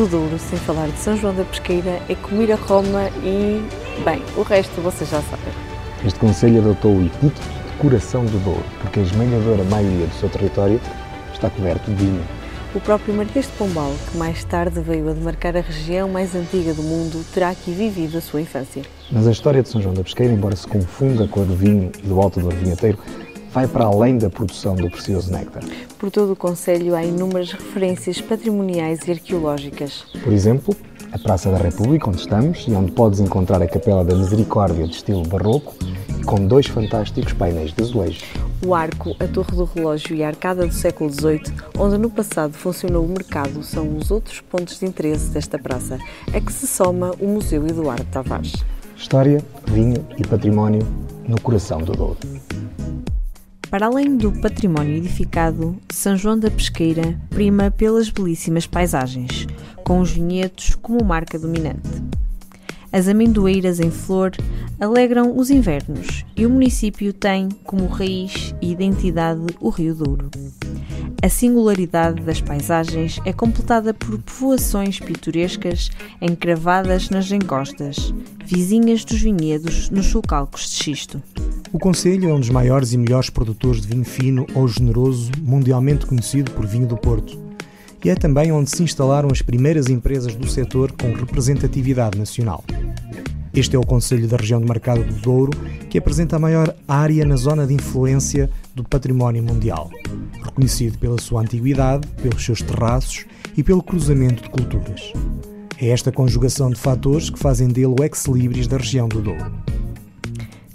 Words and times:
Do 0.00 0.06
Douro 0.06 0.38
sem 0.38 0.58
falar 0.60 0.88
de 0.88 0.98
São 0.98 1.14
João 1.14 1.34
da 1.34 1.44
Pesqueira 1.44 2.00
é 2.08 2.14
comer 2.14 2.50
a 2.52 2.54
Roma 2.54 3.10
e, 3.22 3.62
bem, 4.02 4.22
o 4.34 4.40
resto 4.40 4.80
vocês 4.80 5.10
já 5.10 5.20
sabem. 5.20 5.52
Este 6.02 6.18
Conselho 6.18 6.60
adotou 6.60 6.96
o 6.96 7.04
epíteto 7.04 7.42
de 7.42 7.76
coração 7.76 8.24
do 8.24 8.42
Douro, 8.42 8.64
porque 8.80 9.00
a 9.00 9.02
esmagadora 9.02 9.62
maioria 9.64 10.06
do 10.06 10.14
seu 10.14 10.30
território 10.30 10.80
está 11.34 11.50
coberto 11.50 11.90
de 11.90 11.96
vinho. 12.02 12.24
O 12.74 12.80
próprio 12.80 13.12
Marquês 13.12 13.44
de 13.44 13.52
Pombal, 13.52 13.92
que 14.10 14.16
mais 14.16 14.42
tarde 14.42 14.80
veio 14.80 15.06
a 15.10 15.12
demarcar 15.12 15.54
a 15.54 15.60
região 15.60 16.08
mais 16.08 16.34
antiga 16.34 16.72
do 16.72 16.82
mundo, 16.82 17.22
terá 17.34 17.50
aqui 17.50 17.70
vivido 17.70 18.16
a 18.16 18.22
sua 18.22 18.40
infância. 18.40 18.82
Mas 19.12 19.26
a 19.26 19.30
história 19.30 19.62
de 19.62 19.68
São 19.68 19.82
João 19.82 19.92
da 19.92 20.02
Pesqueira, 20.02 20.32
embora 20.32 20.56
se 20.56 20.66
confunda 20.66 21.28
com 21.28 21.42
a 21.42 21.44
do 21.44 21.54
vinho 21.54 21.92
e 22.02 22.06
do 22.06 22.18
Alto 22.18 22.40
Douro 22.40 22.56
Vinheteiro, 22.56 22.98
vai 23.52 23.66
para 23.66 23.84
além 23.84 24.18
da 24.18 24.30
produção 24.30 24.74
do 24.74 24.90
precioso 24.90 25.30
néctar. 25.32 25.62
Por 25.98 26.10
todo 26.10 26.32
o 26.32 26.36
Conselho 26.36 26.94
há 26.94 27.04
inúmeras 27.04 27.52
referências 27.52 28.20
patrimoniais 28.20 29.00
e 29.06 29.12
arqueológicas. 29.12 30.04
Por 30.22 30.32
exemplo, 30.32 30.74
a 31.12 31.18
Praça 31.18 31.50
da 31.50 31.58
República, 31.58 32.08
onde 32.08 32.20
estamos, 32.20 32.64
e 32.68 32.72
onde 32.72 32.92
podes 32.92 33.20
encontrar 33.20 33.60
a 33.60 33.66
Capela 33.66 34.04
da 34.04 34.14
Misericórdia 34.14 34.86
de 34.86 34.94
estilo 34.94 35.22
barroco, 35.26 35.74
com 36.24 36.46
dois 36.46 36.66
fantásticos 36.66 37.32
painéis 37.32 37.72
de 37.72 37.82
azulejo. 37.82 38.24
O 38.64 38.74
arco, 38.74 39.16
a 39.18 39.26
torre 39.26 39.56
do 39.56 39.64
relógio 39.64 40.14
e 40.14 40.22
a 40.22 40.28
arcada 40.28 40.66
do 40.66 40.72
século 40.72 41.10
XVIII, 41.10 41.42
onde 41.78 41.98
no 41.98 42.10
passado 42.10 42.52
funcionou 42.52 43.04
o 43.04 43.08
mercado, 43.08 43.62
são 43.62 43.96
os 43.96 44.10
outros 44.10 44.40
pontos 44.40 44.78
de 44.78 44.86
interesse 44.86 45.30
desta 45.30 45.58
praça, 45.58 45.98
a 46.32 46.40
que 46.40 46.52
se 46.52 46.66
soma 46.66 47.12
o 47.18 47.26
Museu 47.26 47.66
Eduardo 47.66 48.04
Tavares. 48.04 48.52
História, 48.96 49.42
vinho 49.66 50.06
e 50.18 50.26
património 50.26 50.86
no 51.26 51.40
coração 51.40 51.78
do 51.78 51.92
Douro. 51.92 52.18
Para 53.70 53.86
além 53.86 54.16
do 54.16 54.32
património 54.32 54.96
edificado, 54.96 55.76
São 55.92 56.16
João 56.16 56.36
da 56.36 56.50
Pesqueira 56.50 57.16
prima 57.30 57.70
pelas 57.70 58.10
belíssimas 58.10 58.66
paisagens, 58.66 59.46
com 59.84 60.00
os 60.00 60.10
vinhedos 60.10 60.74
como 60.74 61.04
marca 61.04 61.38
dominante. 61.38 61.88
As 62.92 63.06
amendoeiras 63.06 63.78
em 63.78 63.92
flor 63.92 64.32
alegram 64.80 65.38
os 65.38 65.50
invernos 65.50 66.24
e 66.36 66.44
o 66.44 66.50
município 66.50 67.12
tem 67.12 67.48
como 67.62 67.86
raiz 67.86 68.52
e 68.60 68.72
identidade 68.72 69.46
o 69.60 69.68
Rio 69.68 69.94
Douro. 69.94 70.30
A 71.22 71.28
singularidade 71.28 72.22
das 72.22 72.40
paisagens 72.40 73.20
é 73.24 73.32
completada 73.32 73.94
por 73.94 74.18
povoações 74.18 74.98
pitorescas 74.98 75.90
encravadas 76.20 77.08
nas 77.08 77.30
encostas, 77.30 78.12
vizinhas 78.44 79.04
dos 79.04 79.20
vinhedos 79.20 79.90
nos 79.90 80.06
sulcalcos 80.06 80.68
de 80.68 80.82
xisto. 80.82 81.22
O 81.72 81.78
Conselho 81.78 82.28
é 82.28 82.34
um 82.34 82.40
dos 82.40 82.50
maiores 82.50 82.92
e 82.92 82.98
melhores 82.98 83.30
produtores 83.30 83.82
de 83.82 83.86
vinho 83.86 84.04
fino 84.04 84.44
ou 84.56 84.66
generoso, 84.66 85.30
mundialmente 85.40 86.04
conhecido 86.04 86.50
por 86.50 86.66
Vinho 86.66 86.88
do 86.88 86.96
Porto. 86.96 87.38
E 88.04 88.10
é 88.10 88.16
também 88.16 88.50
onde 88.50 88.68
se 88.68 88.82
instalaram 88.82 89.28
as 89.30 89.40
primeiras 89.40 89.88
empresas 89.88 90.34
do 90.34 90.48
setor 90.48 90.90
com 90.90 91.12
representatividade 91.12 92.18
nacional. 92.18 92.64
Este 93.54 93.76
é 93.76 93.78
o 93.78 93.86
Conselho 93.86 94.26
da 94.26 94.36
região 94.36 94.60
de 94.60 94.66
Mercado 94.66 95.04
do 95.04 95.14
Douro, 95.20 95.52
que 95.88 95.96
apresenta 95.96 96.34
a 96.34 96.40
maior 96.40 96.74
área 96.88 97.24
na 97.24 97.36
zona 97.36 97.64
de 97.64 97.74
influência 97.74 98.50
do 98.74 98.82
património 98.82 99.42
mundial, 99.42 99.90
reconhecido 100.42 100.98
pela 100.98 101.20
sua 101.20 101.42
antiguidade, 101.42 102.04
pelos 102.20 102.44
seus 102.44 102.62
terraços 102.62 103.26
e 103.56 103.62
pelo 103.62 103.82
cruzamento 103.82 104.42
de 104.42 104.50
culturas. 104.50 105.12
É 105.80 105.90
esta 105.90 106.10
conjugação 106.10 106.68
de 106.68 106.80
fatores 106.80 107.30
que 107.30 107.38
fazem 107.38 107.68
dele 107.68 107.94
o 107.96 108.02
ex-libris 108.02 108.66
da 108.66 108.76
região 108.76 109.08
do 109.08 109.20
Douro. 109.22 109.52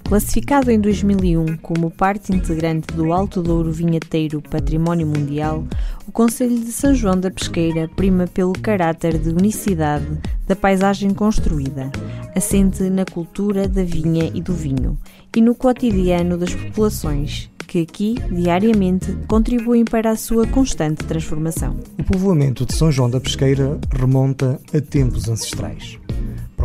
Classificado 0.07 0.69
em 0.69 0.79
2001 0.79 1.57
como 1.57 1.89
parte 1.89 2.31
integrante 2.31 2.93
do 2.93 3.11
Alto 3.11 3.41
Douro 3.41 3.71
Vinheteiro 3.71 4.39
Património 4.39 5.07
Mundial, 5.07 5.65
o 6.07 6.11
Conselho 6.11 6.59
de 6.59 6.71
São 6.71 6.93
João 6.93 7.19
da 7.19 7.31
Pesqueira 7.31 7.89
prima 7.95 8.27
pelo 8.27 8.53
caráter 8.53 9.17
de 9.17 9.29
unicidade 9.29 10.05
da 10.47 10.55
paisagem 10.55 11.11
construída, 11.11 11.91
assente 12.35 12.83
na 12.83 13.03
cultura 13.03 13.67
da 13.67 13.83
vinha 13.83 14.29
e 14.31 14.41
do 14.43 14.53
vinho 14.53 14.95
e 15.35 15.41
no 15.41 15.55
cotidiano 15.55 16.37
das 16.37 16.53
populações, 16.53 17.49
que 17.65 17.81
aqui, 17.81 18.15
diariamente, 18.31 19.11
contribuem 19.27 19.83
para 19.83 20.11
a 20.11 20.15
sua 20.15 20.45
constante 20.45 21.03
transformação. 21.03 21.77
O 21.97 22.03
povoamento 22.03 22.63
de 22.63 22.75
São 22.75 22.91
João 22.91 23.09
da 23.09 23.19
Pesqueira 23.19 23.79
remonta 23.91 24.61
a 24.71 24.79
tempos 24.79 25.27
ancestrais. 25.27 25.97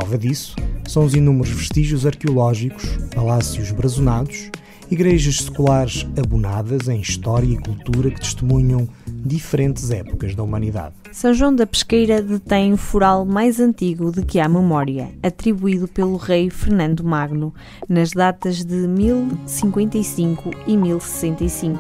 Prova 0.01 0.17
disso 0.17 0.57
são 0.89 1.05
os 1.05 1.15
inúmeros 1.15 1.51
vestígios 1.51 2.07
arqueológicos, 2.07 2.97
palácios 3.15 3.71
brazonados, 3.71 4.51
igrejas 4.91 5.43
seculares 5.43 6.07
abonadas 6.19 6.89
em 6.89 7.03
história 7.03 7.47
e 7.47 7.59
cultura 7.59 8.11
que 8.11 8.19
testemunham 8.19 8.89
diferentes 9.07 9.91
épocas 9.91 10.35
da 10.35 10.43
humanidade. 10.43 10.95
São 11.13 11.35
João 11.35 11.55
da 11.55 11.67
Pesqueira 11.67 12.23
detém 12.23 12.73
o 12.73 12.79
foral 12.79 13.27
mais 13.27 13.61
antigo 13.61 14.11
de 14.11 14.25
que 14.25 14.41
há 14.41 14.49
memória, 14.49 15.11
atribuído 15.23 15.87
pelo 15.87 16.17
rei 16.17 16.49
Fernando 16.49 17.05
Magno 17.05 17.53
nas 17.87 18.13
datas 18.13 18.65
de 18.65 18.89
1055 18.89 20.51
e 20.67 20.79
1065, 20.79 21.79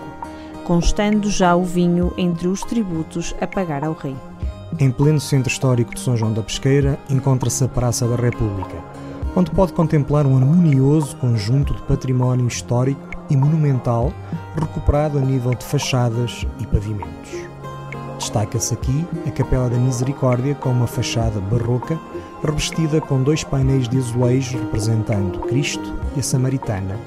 constando 0.64 1.30
já 1.30 1.56
o 1.56 1.64
vinho 1.64 2.12
entre 2.18 2.48
os 2.48 2.60
tributos 2.64 3.34
a 3.40 3.46
pagar 3.46 3.82
ao 3.82 3.94
rei. 3.94 4.14
Em 4.80 4.90
pleno 4.90 5.20
centro 5.20 5.52
histórico 5.52 5.94
de 5.94 6.00
São 6.00 6.16
João 6.16 6.32
da 6.32 6.42
Pesqueira 6.42 6.98
encontra-se 7.10 7.62
a 7.62 7.68
Praça 7.68 8.08
da 8.08 8.16
República, 8.16 8.82
onde 9.36 9.50
pode 9.50 9.74
contemplar 9.74 10.26
um 10.26 10.38
harmonioso 10.38 11.14
conjunto 11.16 11.74
de 11.74 11.82
património 11.82 12.48
histórico 12.48 13.10
e 13.28 13.36
monumental 13.36 14.10
recuperado 14.58 15.18
a 15.18 15.20
nível 15.20 15.54
de 15.54 15.66
fachadas 15.66 16.46
e 16.58 16.66
pavimentos. 16.66 17.30
Destaca-se 18.18 18.72
aqui 18.72 19.04
a 19.26 19.30
Capela 19.30 19.68
da 19.68 19.76
Misericórdia 19.76 20.54
com 20.54 20.70
uma 20.70 20.86
fachada 20.86 21.38
barroca 21.42 22.00
revestida 22.42 23.02
com 23.02 23.22
dois 23.22 23.44
painéis 23.44 23.86
de 23.86 23.98
azulejo 23.98 24.58
representando 24.60 25.40
Cristo 25.40 25.92
e 26.16 26.20
a 26.20 26.22
Samaritana 26.22 26.98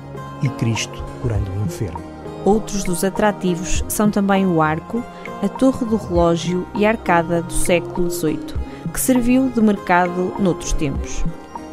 e 0.44 0.50
Cristo 0.50 1.04
curando 1.24 1.50
o 1.52 1.66
enfermo. 1.66 2.13
Outros 2.46 2.84
dos 2.84 3.04
atrativos 3.04 3.84
são 3.88 4.12
também 4.12 4.46
o 4.46 4.62
arco, 4.62 5.04
a 5.42 5.48
torre 5.48 5.86
do 5.86 5.96
relógio 5.96 6.68
e 6.76 6.86
a 6.86 6.90
arcada 6.90 7.42
do 7.42 7.54
século 7.54 8.10
XVIII, 8.12 8.56
que 8.92 9.00
serviu 9.00 9.50
de 9.50 9.62
mercado 9.62 10.34
noutros 10.40 10.74
tempos. 10.74 11.24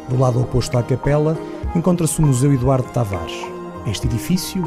Do 0.07 0.17
lado 0.17 0.41
oposto 0.41 0.77
à 0.77 0.83
capela 0.83 1.37
encontra-se 1.75 2.19
o 2.19 2.25
Museu 2.25 2.53
Eduardo 2.53 2.87
Tavares. 2.91 3.45
Este 3.85 4.07
edifício 4.07 4.63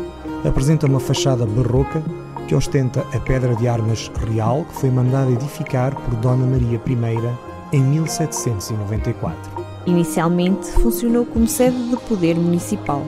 apresenta 0.47 0.87
uma 0.87 1.01
fachada 1.01 1.47
barroca 1.47 2.03
que 2.47 2.55
ostenta 2.55 3.01
a 3.15 3.21
pedra 3.21 3.55
de 3.55 3.67
armas 3.67 4.11
real 4.29 4.65
que 4.65 4.75
foi 4.75 4.91
mandada 4.91 5.31
edificar 5.31 5.95
por 5.95 6.15
Dona 6.17 6.47
Maria 6.47 6.81
I 6.87 7.77
em 7.77 7.83
1794. 7.83 9.65
Inicialmente 9.87 10.67
funcionou 10.73 11.25
como 11.25 11.47
sede 11.47 11.89
de 11.89 11.97
poder 11.97 12.37
municipal. 12.37 13.03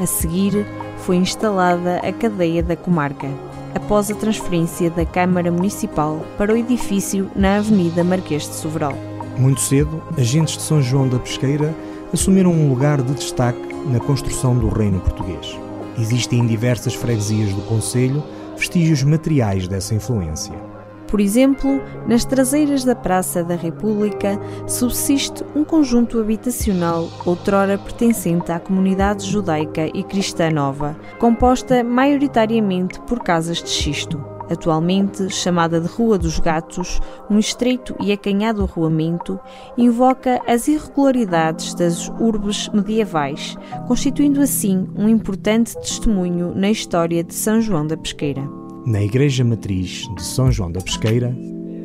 A 0.00 0.06
seguir, 0.06 0.66
foi 1.08 1.16
instalada 1.16 2.00
a 2.00 2.12
cadeia 2.12 2.62
da 2.62 2.76
comarca, 2.76 3.30
após 3.74 4.10
a 4.10 4.14
transferência 4.14 4.90
da 4.90 5.06
Câmara 5.06 5.50
Municipal 5.50 6.22
para 6.36 6.52
o 6.52 6.56
edifício 6.58 7.30
na 7.34 7.56
Avenida 7.56 8.04
Marquês 8.04 8.42
de 8.42 8.54
Soveral. 8.54 8.92
Muito 9.38 9.58
cedo, 9.58 10.02
agentes 10.18 10.58
de 10.58 10.62
São 10.64 10.82
João 10.82 11.08
da 11.08 11.18
Pesqueira 11.18 11.74
assumiram 12.12 12.52
um 12.52 12.68
lugar 12.68 13.00
de 13.00 13.14
destaque 13.14 13.74
na 13.86 13.98
construção 13.98 14.58
do 14.58 14.68
reino 14.68 15.00
português. 15.00 15.58
Existem 15.98 16.40
em 16.40 16.46
diversas 16.46 16.92
freguesias 16.92 17.54
do 17.54 17.62
Conselho 17.62 18.22
vestígios 18.54 19.02
materiais 19.02 19.66
dessa 19.66 19.94
influência. 19.94 20.67
Por 21.08 21.20
exemplo, 21.20 21.80
nas 22.06 22.24
traseiras 22.24 22.84
da 22.84 22.94
Praça 22.94 23.42
da 23.42 23.54
República 23.54 24.38
subsiste 24.66 25.42
um 25.56 25.64
conjunto 25.64 26.20
habitacional 26.20 27.08
outrora 27.24 27.78
pertencente 27.78 28.52
à 28.52 28.60
comunidade 28.60 29.24
judaica 29.26 29.86
e 29.86 30.04
cristã 30.04 30.50
nova, 30.50 30.94
composta 31.18 31.82
maioritariamente 31.82 33.00
por 33.00 33.20
casas 33.20 33.62
de 33.62 33.70
xisto. 33.70 34.22
Atualmente 34.50 35.28
chamada 35.30 35.80
de 35.80 35.86
Rua 35.86 36.18
dos 36.18 36.38
Gatos, 36.38 37.00
um 37.30 37.38
estreito 37.38 37.94
e 38.00 38.12
acanhado 38.12 38.62
arruamento 38.62 39.38
invoca 39.76 40.40
as 40.46 40.68
irregularidades 40.68 41.74
das 41.74 42.08
urbes 42.18 42.68
medievais, 42.68 43.56
constituindo 43.86 44.40
assim 44.40 44.88
um 44.96 45.08
importante 45.08 45.74
testemunho 45.74 46.54
na 46.54 46.70
história 46.70 47.22
de 47.22 47.34
São 47.34 47.60
João 47.60 47.86
da 47.86 47.96
Pesqueira. 47.96 48.67
Na 48.86 49.02
Igreja 49.02 49.44
Matriz 49.44 50.08
de 50.14 50.22
São 50.22 50.50
João 50.50 50.72
da 50.72 50.80
Pesqueira, 50.80 51.36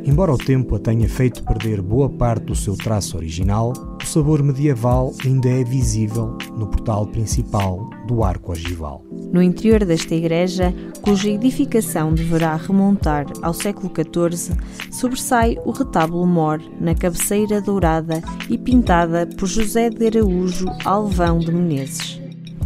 embora 0.05 0.31
o 0.31 0.37
tempo 0.37 0.75
a 0.75 0.79
tenha 0.79 1.09
feito 1.09 1.43
perder 1.43 1.81
boa 1.81 2.09
parte 2.09 2.45
do 2.45 2.55
seu 2.55 2.75
traço 2.77 3.17
original, 3.17 3.73
o 4.01 4.05
sabor 4.05 4.41
medieval 4.41 5.13
ainda 5.25 5.49
é 5.49 5.63
visível 5.63 6.37
no 6.57 6.67
portal 6.67 7.05
principal 7.07 7.89
do 8.07 8.23
arco 8.23 8.51
ogival. 8.51 9.03
No 9.33 9.41
interior 9.41 9.83
desta 9.83 10.15
igreja, 10.15 10.73
cuja 11.01 11.29
edificação 11.29 12.13
deverá 12.13 12.55
remontar 12.55 13.25
ao 13.41 13.53
século 13.53 13.91
XIV, 13.91 14.55
sobressai 14.91 15.57
o 15.65 15.71
retábulo 15.71 16.25
mor 16.25 16.61
na 16.79 16.95
cabeceira 16.95 17.59
dourada 17.59 18.21
e 18.49 18.57
pintada 18.57 19.27
por 19.37 19.47
José 19.47 19.89
de 19.89 20.07
Araújo 20.07 20.67
Alvão 20.85 21.39
de 21.39 21.51
Menezes. 21.51 22.22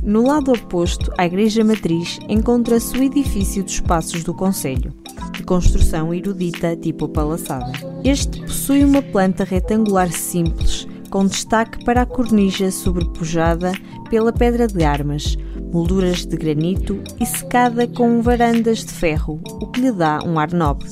No 0.08 0.26
lado 0.26 0.54
oposto 0.54 1.12
à 1.18 1.26
Igreja 1.26 1.66
Matriz 1.66 2.18
encontra-se 2.30 2.98
o 2.98 3.04
edifício 3.04 3.62
dos 3.62 3.82
Passos 3.82 4.24
do 4.24 4.34
Conselho. 4.34 4.94
de 5.34 5.44
construção 5.44 6.14
erudita 6.14 6.78
tipo 6.78 7.10
palaçada. 7.10 7.74
Este 8.06 8.40
possui 8.40 8.86
uma 8.86 9.02
planta 9.02 9.44
retangular 9.44 10.10
simples, 10.10 10.88
com 11.10 11.26
destaque 11.26 11.84
para 11.84 12.04
a 12.04 12.06
cornija 12.06 12.72
sobrepujada 12.72 13.74
pela 14.10 14.32
pedra 14.32 14.66
de 14.66 14.82
armas, 14.82 15.38
molduras 15.74 16.26
de 16.26 16.38
granito 16.38 17.04
e 17.20 17.26
secada 17.26 17.86
com 17.86 18.22
varandas 18.22 18.86
de 18.86 18.94
ferro, 18.94 19.42
o 19.60 19.68
que 19.68 19.82
lhe 19.82 19.92
dá 19.92 20.20
um 20.26 20.40
ar 20.40 20.54
nobre. 20.54 20.90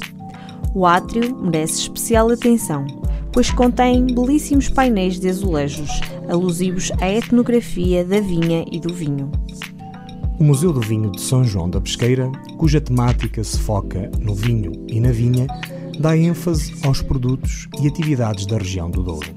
O 0.76 0.86
átrio 0.86 1.34
merece 1.38 1.84
especial 1.84 2.30
atenção, 2.30 2.86
pois 3.36 3.52
contém 3.52 4.06
belíssimos 4.06 4.70
painéis 4.70 5.20
de 5.20 5.28
azulejos, 5.28 5.90
alusivos 6.30 6.90
à 7.02 7.10
etnografia 7.10 8.06
da 8.06 8.22
vinha 8.22 8.64
e 8.72 8.80
do 8.80 8.94
vinho. 8.94 9.30
O 10.40 10.44
Museu 10.46 10.72
do 10.72 10.80
Vinho 10.80 11.12
de 11.12 11.20
São 11.20 11.44
João 11.44 11.70
da 11.70 11.82
Pesqueira, 11.82 12.32
cuja 12.58 12.80
temática 12.80 13.44
se 13.44 13.60
foca 13.60 14.10
no 14.22 14.34
vinho 14.34 14.72
e 14.88 15.02
na 15.02 15.12
vinha, 15.12 15.48
dá 16.00 16.16
ênfase 16.16 16.74
aos 16.86 17.02
produtos 17.02 17.68
e 17.82 17.88
atividades 17.90 18.46
da 18.46 18.58
região 18.58 18.90
do 18.90 19.04
Douro. 19.04 19.28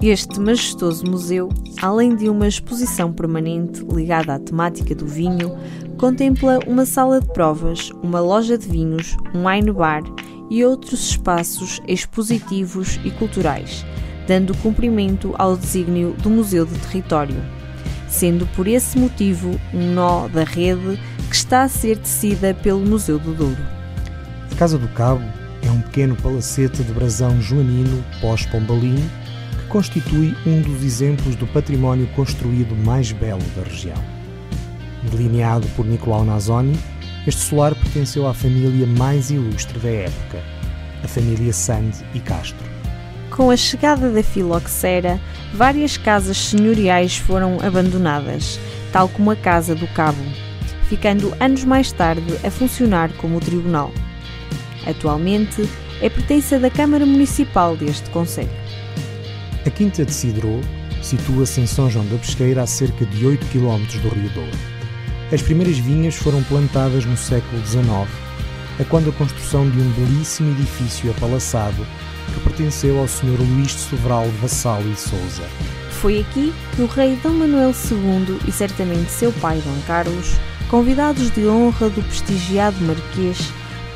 Este 0.00 0.40
majestoso 0.40 1.04
museu, 1.04 1.50
além 1.82 2.16
de 2.16 2.30
uma 2.30 2.48
exposição 2.48 3.12
permanente 3.12 3.84
ligada 3.84 4.34
à 4.34 4.38
temática 4.38 4.94
do 4.94 5.06
vinho, 5.06 5.54
contempla 5.98 6.58
uma 6.66 6.86
sala 6.86 7.20
de 7.20 7.26
provas, 7.28 7.90
uma 8.02 8.18
loja 8.18 8.56
de 8.56 8.66
vinhos, 8.66 9.14
um 9.34 9.46
wine 9.46 9.72
bar 9.72 10.02
e 10.52 10.62
outros 10.66 11.08
espaços 11.08 11.80
expositivos 11.88 13.00
e 13.02 13.10
culturais, 13.10 13.86
dando 14.28 14.54
cumprimento 14.58 15.34
ao 15.38 15.56
desígnio 15.56 16.12
do 16.22 16.28
Museu 16.28 16.66
de 16.66 16.78
Território, 16.78 17.42
sendo 18.06 18.46
por 18.48 18.68
esse 18.68 18.98
motivo 18.98 19.58
um 19.72 19.94
nó 19.94 20.28
da 20.28 20.44
rede 20.44 21.00
que 21.30 21.34
está 21.34 21.62
a 21.62 21.68
ser 21.70 21.96
tecida 21.96 22.52
pelo 22.52 22.80
Museu 22.80 23.18
do 23.18 23.32
Douro. 23.32 23.66
A 24.50 24.54
Casa 24.56 24.76
do 24.76 24.88
Cabo 24.88 25.24
é 25.62 25.70
um 25.70 25.80
pequeno 25.80 26.14
palacete 26.16 26.82
de 26.82 26.92
brasão 26.92 27.40
joanino 27.40 28.04
pós-pombalino 28.20 29.10
constitui 29.70 30.36
um 30.46 30.60
dos 30.60 30.84
exemplos 30.84 31.34
do 31.34 31.46
património 31.46 32.06
construído 32.08 32.76
mais 32.84 33.10
belo 33.10 33.40
da 33.56 33.62
região. 33.62 33.96
Delineado 35.10 35.66
por 35.68 35.86
Nicolau 35.86 36.26
Nazoni, 36.26 36.78
este 37.26 37.40
solar 37.40 37.74
pertenceu 37.74 38.26
à 38.26 38.34
família 38.34 38.86
mais 38.86 39.30
ilustre 39.30 39.78
da 39.78 39.88
época, 39.88 40.42
a 41.02 41.08
família 41.08 41.52
Sande 41.52 41.98
e 42.14 42.20
Castro. 42.20 42.66
Com 43.30 43.50
a 43.50 43.56
chegada 43.56 44.10
da 44.10 44.22
filoxera, 44.22 45.20
várias 45.54 45.96
casas 45.96 46.36
senhoriais 46.36 47.16
foram 47.16 47.58
abandonadas, 47.60 48.58
tal 48.92 49.08
como 49.08 49.30
a 49.30 49.36
Casa 49.36 49.74
do 49.74 49.86
Cabo, 49.88 50.22
ficando 50.88 51.32
anos 51.40 51.64
mais 51.64 51.92
tarde 51.92 52.38
a 52.44 52.50
funcionar 52.50 53.12
como 53.14 53.40
tribunal. 53.40 53.92
Atualmente 54.86 55.68
é 56.00 56.10
pertença 56.10 56.58
da 56.58 56.68
Câmara 56.68 57.06
Municipal 57.06 57.76
deste 57.76 58.10
Conselho. 58.10 58.50
A 59.64 59.70
Quinta 59.70 60.04
de 60.04 60.12
Cidrou 60.12 60.60
situa-se 61.00 61.60
em 61.60 61.66
São 61.66 61.88
João 61.88 62.04
da 62.06 62.16
Pesqueira 62.16 62.62
a 62.62 62.66
cerca 62.66 63.06
de 63.06 63.24
8 63.24 63.46
km 63.46 63.86
do 64.02 64.08
Rio 64.08 64.28
Douro. 64.30 64.71
As 65.32 65.40
primeiras 65.40 65.78
vinhas 65.78 66.14
foram 66.14 66.42
plantadas 66.42 67.06
no 67.06 67.16
século 67.16 67.64
XIX, 67.66 67.88
a 68.78 68.84
quando 68.84 69.08
a 69.08 69.12
construção 69.14 69.68
de 69.70 69.78
um 69.78 69.90
belíssimo 69.92 70.50
edifício 70.50 71.10
apalaçado 71.10 71.86
que 72.34 72.40
pertenceu 72.40 72.98
ao 72.98 73.08
Sr. 73.08 73.40
Luís 73.40 73.68
de 73.68 73.78
Sobral 73.78 74.28
Vassal 74.42 74.82
e 74.82 74.94
Souza. 74.94 75.42
Foi 75.90 76.20
aqui 76.20 76.52
que 76.76 76.82
o 76.82 76.86
rei 76.86 77.16
Dom 77.22 77.30
Manuel 77.30 77.70
II 77.70 78.40
e 78.46 78.52
certamente 78.52 79.10
seu 79.10 79.32
pai 79.32 79.58
Dom 79.64 79.80
Carlos, 79.86 80.34
convidados 80.68 81.30
de 81.30 81.46
honra 81.46 81.88
do 81.88 82.02
prestigiado 82.02 82.76
marquês, 82.84 83.38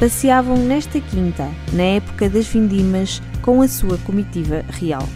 passeavam 0.01 0.57
nesta 0.57 1.01
quinta, 1.01 1.51
na 1.75 1.83
época 1.83 2.31
das 2.31 2.47
vindimas, 2.47 3.21
com 3.43 3.61
a 3.61 3.69
sua 3.69 3.99
comitiva 3.99 4.65
real. 4.71 5.07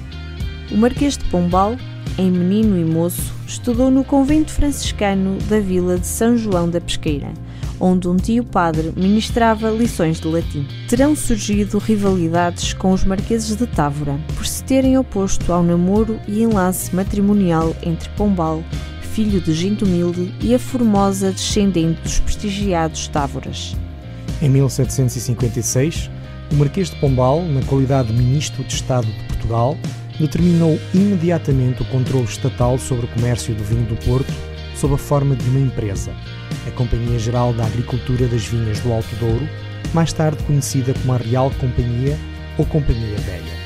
O 0.71 0.77
Marquês 0.77 1.17
de 1.17 1.25
Pombal, 1.31 1.77
em 2.19 2.31
menino 2.31 2.79
e 2.79 2.85
moço, 2.85 3.33
estudou 3.47 3.91
no 3.91 4.05
convento 4.05 4.51
franciscano 4.51 5.39
da 5.49 5.61
vila 5.61 5.99
de 5.99 6.07
São 6.07 6.37
João 6.37 6.69
da 6.69 6.81
Pesqueira, 6.81 7.33
onde 7.79 8.09
um 8.09 8.17
tio 8.17 8.45
padre 8.45 8.93
ministrava 8.97 9.71
lições 9.71 10.21
de 10.21 10.29
latim. 10.29 10.67
Terão 10.89 11.17
surgido 11.17 11.79
rivalidades 11.79 12.73
com 12.73 12.93
os 12.93 13.05
marqueses 13.05 13.57
de 13.57 13.67
Távora, 13.67 14.19
por 14.37 14.47
se 14.47 14.63
terem 14.65 14.99
oposto 14.99 15.53
ao 15.53 15.63
namoro 15.63 16.21
e 16.29 16.43
enlace 16.43 16.95
matrimonial 16.95 17.75
entre 17.83 18.09
Pombal, 18.11 18.63
filho 19.13 19.41
de 19.41 19.53
gente 19.53 19.85
humilde, 19.85 20.35
e 20.41 20.55
a 20.55 20.59
formosa 20.59 21.33
descendente 21.33 22.01
dos 22.03 22.21
prestigiados 22.21 23.09
Távoras. 23.09 23.77
Em 24.41 24.49
1756, 24.49 26.11
o 26.53 26.55
Marquês 26.57 26.91
de 26.91 26.97
Pombal, 26.97 27.43
na 27.45 27.63
qualidade 27.63 28.09
de 28.09 28.15
Ministro 28.15 28.65
de 28.65 28.75
Estado 28.75 29.07
de 29.07 29.25
Portugal, 29.25 29.77
determinou 30.21 30.79
imediatamente 30.93 31.83
o 31.83 31.87
controle 31.87 32.27
estatal 32.27 32.79
sobre 32.79 33.07
o 33.07 33.09
comércio 33.09 33.55
do 33.55 33.65
vinho 33.65 33.87
do 33.87 33.97
Porto 34.05 34.33
sob 34.75 34.95
a 34.95 34.99
forma 34.99 35.35
de 35.35 35.49
uma 35.49 35.61
empresa, 35.61 36.13
a 36.67 36.71
Companhia 36.71 37.19
Geral 37.19 37.53
da 37.53 37.67
Agricultura 37.67 38.27
das 38.29 38.47
Vinhas 38.47 38.81
do 38.81 38.93
Alto 38.93 39.15
Douro, 39.17 39.49
mais 39.93 40.13
tarde 40.13 40.43
conhecida 40.45 40.95
como 40.95 41.15
a 41.15 41.17
Real 41.17 41.51
Companhia 41.59 42.19
ou 42.57 42.65
Companhia 42.67 43.17
Velha. 43.19 43.61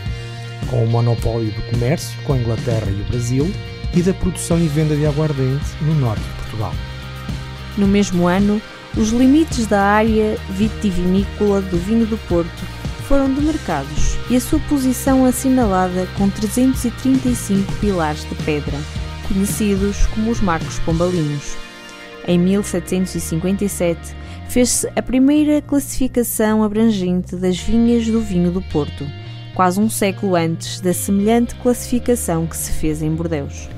Com 0.70 0.84
o 0.84 0.88
monopólio 0.88 1.52
do 1.52 1.62
comércio 1.70 2.16
com 2.24 2.32
a 2.32 2.38
Inglaterra 2.38 2.90
e 2.90 3.00
o 3.00 3.04
Brasil 3.04 3.52
e 3.94 4.02
da 4.02 4.14
produção 4.14 4.58
e 4.58 4.66
venda 4.66 4.96
de 4.96 5.06
aguardente 5.06 5.66
no 5.82 5.94
norte 5.94 6.22
de 6.22 6.42
Portugal. 6.42 6.74
No 7.76 7.86
mesmo 7.86 8.26
ano, 8.26 8.60
os 8.96 9.10
limites 9.10 9.66
da 9.66 9.82
área 9.82 10.36
vitivinícola 10.50 11.60
do 11.60 11.76
vinho 11.76 12.06
do 12.06 12.16
Porto 12.28 12.64
foram 13.06 13.32
demarcados 13.32 14.13
e 14.30 14.36
a 14.36 14.40
sua 14.40 14.58
posição 14.60 15.24
assinalada 15.24 16.06
com 16.16 16.30
335 16.30 17.72
pilares 17.74 18.28
de 18.28 18.34
pedra, 18.44 18.76
conhecidos 19.28 20.06
como 20.06 20.30
os 20.30 20.40
Marcos 20.40 20.78
Pombalinos. 20.80 21.56
Em 22.26 22.38
1757, 22.38 24.16
fez-se 24.48 24.90
a 24.96 25.02
primeira 25.02 25.60
classificação 25.60 26.62
abrangente 26.62 27.36
das 27.36 27.58
vinhas 27.58 28.06
do 28.06 28.20
vinho 28.20 28.50
do 28.50 28.62
Porto, 28.62 29.06
quase 29.54 29.80
um 29.80 29.90
século 29.90 30.34
antes 30.34 30.80
da 30.80 30.94
semelhante 30.94 31.54
classificação 31.56 32.46
que 32.46 32.56
se 32.56 32.72
fez 32.72 33.02
em 33.02 33.10
Bordeus 33.10 33.68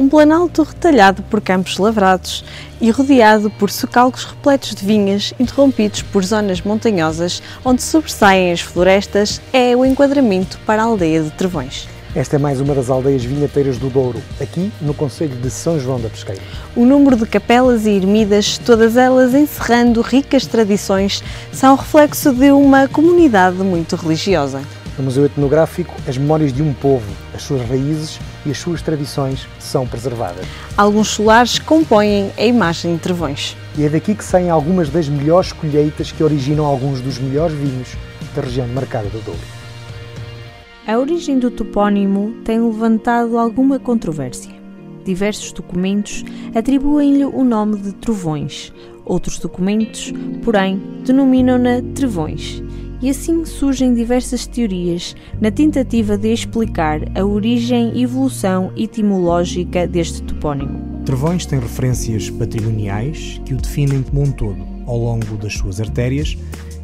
um 0.00 0.08
planalto 0.08 0.62
retalhado 0.62 1.22
por 1.24 1.42
campos 1.42 1.76
lavrados 1.76 2.42
e 2.80 2.90
rodeado 2.90 3.50
por 3.50 3.70
socalcos 3.70 4.24
repletos 4.24 4.74
de 4.74 4.82
vinhas, 4.82 5.34
interrompidos 5.38 6.00
por 6.00 6.24
zonas 6.24 6.62
montanhosas 6.62 7.42
onde 7.62 7.82
sobressaem 7.82 8.50
as 8.50 8.62
florestas, 8.62 9.42
é 9.52 9.76
o 9.76 9.84
enquadramento 9.84 10.58
para 10.64 10.80
a 10.80 10.86
aldeia 10.86 11.22
de 11.22 11.30
Trevões. 11.32 11.86
Esta 12.14 12.36
é 12.36 12.38
mais 12.38 12.62
uma 12.62 12.74
das 12.74 12.88
aldeias 12.88 13.22
vinheteiras 13.22 13.76
do 13.76 13.90
Douro, 13.90 14.22
aqui 14.40 14.72
no 14.80 14.94
Conselho 14.94 15.36
de 15.36 15.50
São 15.50 15.78
João 15.78 16.00
da 16.00 16.08
Pesqueira. 16.08 16.40
O 16.74 16.86
número 16.86 17.14
de 17.14 17.26
capelas 17.26 17.84
e 17.84 17.90
ermidas, 17.90 18.56
todas 18.56 18.96
elas 18.96 19.34
encerrando 19.34 20.00
ricas 20.00 20.46
tradições, 20.46 21.22
são 21.52 21.76
reflexo 21.76 22.32
de 22.32 22.50
uma 22.50 22.88
comunidade 22.88 23.58
muito 23.58 23.96
religiosa. 23.96 24.62
No 25.00 25.04
Museu 25.04 25.24
Etnográfico, 25.24 25.94
as 26.06 26.18
memórias 26.18 26.52
de 26.52 26.62
um 26.62 26.74
povo, 26.74 27.10
as 27.34 27.42
suas 27.42 27.66
raízes 27.66 28.20
e 28.44 28.50
as 28.50 28.58
suas 28.58 28.82
tradições 28.82 29.48
são 29.58 29.86
preservadas. 29.86 30.44
Alguns 30.76 31.08
solares 31.08 31.58
compõem 31.58 32.30
a 32.36 32.44
imagem 32.44 32.96
de 32.96 33.00
Trevões. 33.00 33.56
E 33.78 33.84
é 33.86 33.88
daqui 33.88 34.14
que 34.14 34.22
saem 34.22 34.50
algumas 34.50 34.90
das 34.90 35.08
melhores 35.08 35.52
colheitas 35.52 36.12
que 36.12 36.22
originam 36.22 36.66
alguns 36.66 37.00
dos 37.00 37.18
melhores 37.18 37.56
vinhos 37.56 37.96
da 38.36 38.42
região 38.42 38.68
marcada 38.68 39.08
do 39.08 39.24
Douro. 39.24 39.40
A 40.86 40.98
origem 40.98 41.38
do 41.38 41.50
topónimo 41.50 42.34
tem 42.44 42.60
levantado 42.60 43.38
alguma 43.38 43.78
controvérsia. 43.78 44.52
Diversos 45.02 45.50
documentos 45.52 46.22
atribuem-lhe 46.54 47.24
o 47.24 47.42
nome 47.42 47.78
de 47.78 47.94
Trovões. 47.94 48.70
Outros 49.06 49.38
documentos, 49.38 50.12
porém, 50.44 50.78
denominam-na 51.06 51.80
Trevões 51.94 52.62
e 53.02 53.08
assim 53.08 53.44
surgem 53.44 53.94
diversas 53.94 54.46
teorias 54.46 55.16
na 55.40 55.50
tentativa 55.50 56.18
de 56.18 56.32
explicar 56.32 57.00
a 57.16 57.24
origem 57.24 57.92
e 57.94 58.02
evolução 58.02 58.72
etimológica 58.76 59.86
deste 59.86 60.22
topónimo. 60.22 61.00
Trevões 61.04 61.46
tem 61.46 61.58
referências 61.58 62.28
patrimoniais 62.28 63.40
que 63.44 63.54
o 63.54 63.56
definem 63.56 64.02
como 64.02 64.22
um 64.22 64.30
todo. 64.30 64.66
Ao 64.86 64.98
longo 64.98 65.36
das 65.38 65.54
suas 65.54 65.80
artérias 65.80 66.36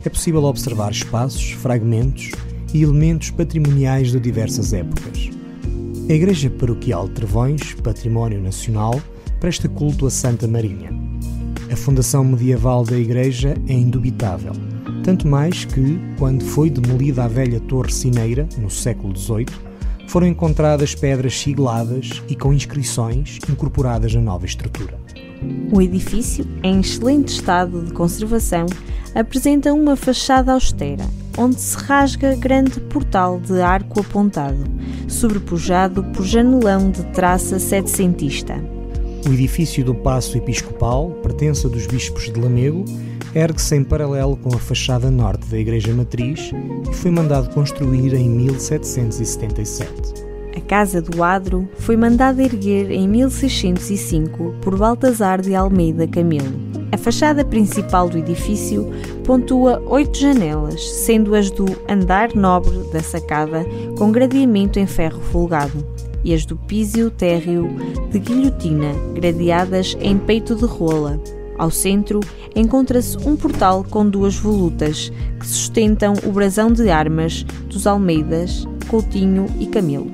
é 0.04 0.08
possível 0.08 0.44
observar 0.44 0.90
espaços, 0.90 1.52
fragmentos 1.52 2.30
e 2.73 2.82
elementos 2.82 3.30
patrimoniais 3.30 4.11
de 4.11 4.20
diversas 4.20 4.73
épocas. 4.73 5.30
A 6.08 6.12
Igreja 6.12 6.49
Paroquial 6.49 7.08
de 7.08 7.14
Trevões, 7.14 7.75
Património 7.82 8.40
Nacional, 8.40 9.00
presta 9.40 9.68
culto 9.68 10.06
a 10.06 10.11
Santa 10.11 10.46
Marinha. 10.46 10.90
A 11.70 11.76
fundação 11.76 12.25
medieval 12.25 12.85
da 12.85 12.96
igreja 12.96 13.56
é 13.66 13.73
indubitável 13.73 14.52
tanto 15.06 15.28
mais 15.28 15.64
que, 15.64 16.00
quando 16.18 16.42
foi 16.42 16.68
demolida 16.68 17.22
a 17.22 17.28
velha 17.28 17.60
Torre 17.60 17.92
Cineira, 17.92 18.48
no 18.58 18.68
século 18.68 19.16
XVIII, 19.16 19.46
foram 20.08 20.26
encontradas 20.26 20.96
pedras 20.96 21.38
sigladas 21.38 22.20
e 22.28 22.34
com 22.34 22.52
inscrições 22.52 23.38
incorporadas 23.48 24.12
na 24.16 24.20
nova 24.20 24.46
estrutura. 24.46 24.98
O 25.72 25.80
edifício, 25.80 26.44
em 26.60 26.80
excelente 26.80 27.28
estado 27.28 27.84
de 27.84 27.92
conservação, 27.92 28.66
apresenta 29.14 29.72
uma 29.72 29.94
fachada 29.94 30.52
austera, 30.52 31.06
onde 31.38 31.60
se 31.60 31.76
rasga 31.76 32.34
grande 32.34 32.80
portal 32.80 33.38
de 33.38 33.60
arco 33.60 34.00
apontado, 34.00 34.64
sobrepujado 35.06 36.02
por 36.02 36.25
janelão 36.25 36.90
de 36.90 37.04
traça 37.12 37.60
setecentista. 37.60 38.56
O 39.25 39.32
edifício 39.32 39.84
do 39.84 39.94
Paço 39.94 40.36
Episcopal, 40.36 41.10
pertença 41.22 41.68
dos 41.68 41.86
bispos 41.86 42.25
de 42.25 42.40
Lamego, 42.40 42.84
ergue-se 43.36 43.76
em 43.76 43.84
paralelo 43.84 44.34
com 44.38 44.48
a 44.56 44.58
fachada 44.58 45.10
norte 45.10 45.46
da 45.48 45.58
Igreja 45.58 45.92
Matriz 45.92 46.50
e 46.90 46.94
foi 46.94 47.10
mandado 47.10 47.52
construir 47.52 48.14
em 48.14 48.30
1777. 48.30 50.24
A 50.56 50.60
Casa 50.62 51.02
do 51.02 51.22
Adro 51.22 51.68
foi 51.80 51.98
mandada 51.98 52.42
erguer 52.42 52.90
em 52.90 53.06
1605 53.06 54.54
por 54.62 54.78
Baltazar 54.78 55.42
de 55.42 55.54
Almeida 55.54 56.08
Camilo. 56.08 56.50
A 56.90 56.96
fachada 56.96 57.44
principal 57.44 58.08
do 58.08 58.16
edifício 58.16 58.90
pontua 59.22 59.82
oito 59.86 60.18
janelas, 60.18 60.82
sendo 61.04 61.34
as 61.34 61.50
do 61.50 61.66
andar 61.90 62.34
nobre 62.34 62.90
da 62.90 63.00
sacada 63.00 63.66
com 63.98 64.10
gradeamento 64.10 64.78
em 64.78 64.86
ferro 64.86 65.20
folgado 65.20 65.86
e 66.24 66.32
as 66.32 66.46
do 66.46 66.56
písio 66.56 67.10
térreo 67.10 67.68
de 68.10 68.18
guilhotina, 68.18 68.94
gradeadas 69.14 69.94
em 70.00 70.16
peito 70.16 70.54
de 70.54 70.64
rola. 70.64 71.20
Ao 71.58 71.70
centro 71.70 72.20
encontra-se 72.54 73.16
um 73.26 73.36
portal 73.36 73.84
com 73.84 74.08
duas 74.08 74.36
volutas 74.36 75.10
que 75.40 75.46
sustentam 75.46 76.14
o 76.25 76.32
brasão 76.32 76.70
de 76.70 76.90
armas 76.90 77.44
dos 77.68 77.86
Almeidas, 77.86 78.66
Coutinho 78.88 79.46
e 79.58 79.66
Camilo. 79.66 80.10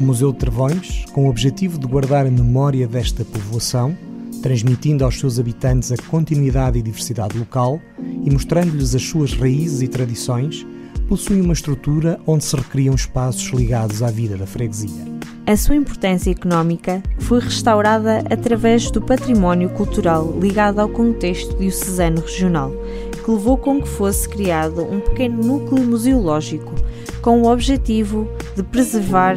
O 0.00 0.04
Museu 0.04 0.32
de 0.32 0.38
Trevões, 0.38 1.04
com 1.12 1.26
o 1.26 1.30
objetivo 1.30 1.78
de 1.78 1.86
guardar 1.86 2.26
a 2.26 2.30
memória 2.30 2.88
desta 2.88 3.24
povoação, 3.24 3.96
transmitindo 4.42 5.04
aos 5.04 5.18
seus 5.18 5.38
habitantes 5.38 5.92
a 5.92 5.96
continuidade 6.10 6.78
e 6.78 6.82
diversidade 6.82 7.38
local 7.38 7.80
e 8.24 8.28
mostrando-lhes 8.28 8.94
as 8.94 9.02
suas 9.02 9.32
raízes 9.34 9.82
e 9.82 9.88
tradições, 9.88 10.66
possui 11.08 11.40
uma 11.40 11.52
estrutura 11.52 12.18
onde 12.26 12.44
se 12.44 12.56
recriam 12.56 12.94
espaços 12.94 13.48
ligados 13.52 14.02
à 14.02 14.10
vida 14.10 14.36
da 14.36 14.46
freguesia. 14.46 15.11
A 15.44 15.56
sua 15.56 15.74
importância 15.74 16.30
económica 16.30 17.02
foi 17.18 17.40
restaurada 17.40 18.22
através 18.30 18.88
do 18.92 19.02
património 19.02 19.70
cultural 19.70 20.38
ligado 20.40 20.78
ao 20.78 20.88
contexto 20.88 21.56
diocesano 21.58 22.20
regional, 22.20 22.70
que 23.10 23.28
levou 23.28 23.56
com 23.56 23.82
que 23.82 23.88
fosse 23.88 24.28
criado 24.28 24.82
um 24.82 25.00
pequeno 25.00 25.42
núcleo 25.42 25.84
museológico 25.84 26.72
com 27.20 27.42
o 27.42 27.50
objetivo 27.50 28.28
de 28.54 28.62
preservar 28.62 29.36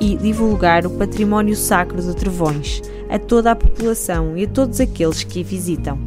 e 0.00 0.16
divulgar 0.16 0.86
o 0.86 0.90
património 0.90 1.54
sacro 1.54 2.02
de 2.02 2.14
Trevões 2.16 2.82
a 3.08 3.18
toda 3.18 3.52
a 3.52 3.56
população 3.56 4.36
e 4.36 4.44
a 4.44 4.48
todos 4.48 4.80
aqueles 4.80 5.22
que 5.22 5.40
a 5.40 5.44
visitam. 5.44 6.00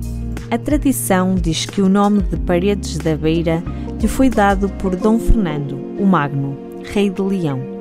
A 0.51 0.57
tradição 0.57 1.35
diz 1.35 1.65
que 1.65 1.81
o 1.81 1.87
nome 1.87 2.21
de 2.21 2.35
Paredes 2.35 2.97
da 2.97 3.15
Beira 3.15 3.63
lhe 4.01 4.07
foi 4.09 4.29
dado 4.29 4.67
por 4.67 4.93
Dom 4.93 5.17
Fernando, 5.17 5.77
o 5.97 6.05
Magno, 6.05 6.57
rei 6.83 7.09
de 7.09 7.21
Leão 7.21 7.76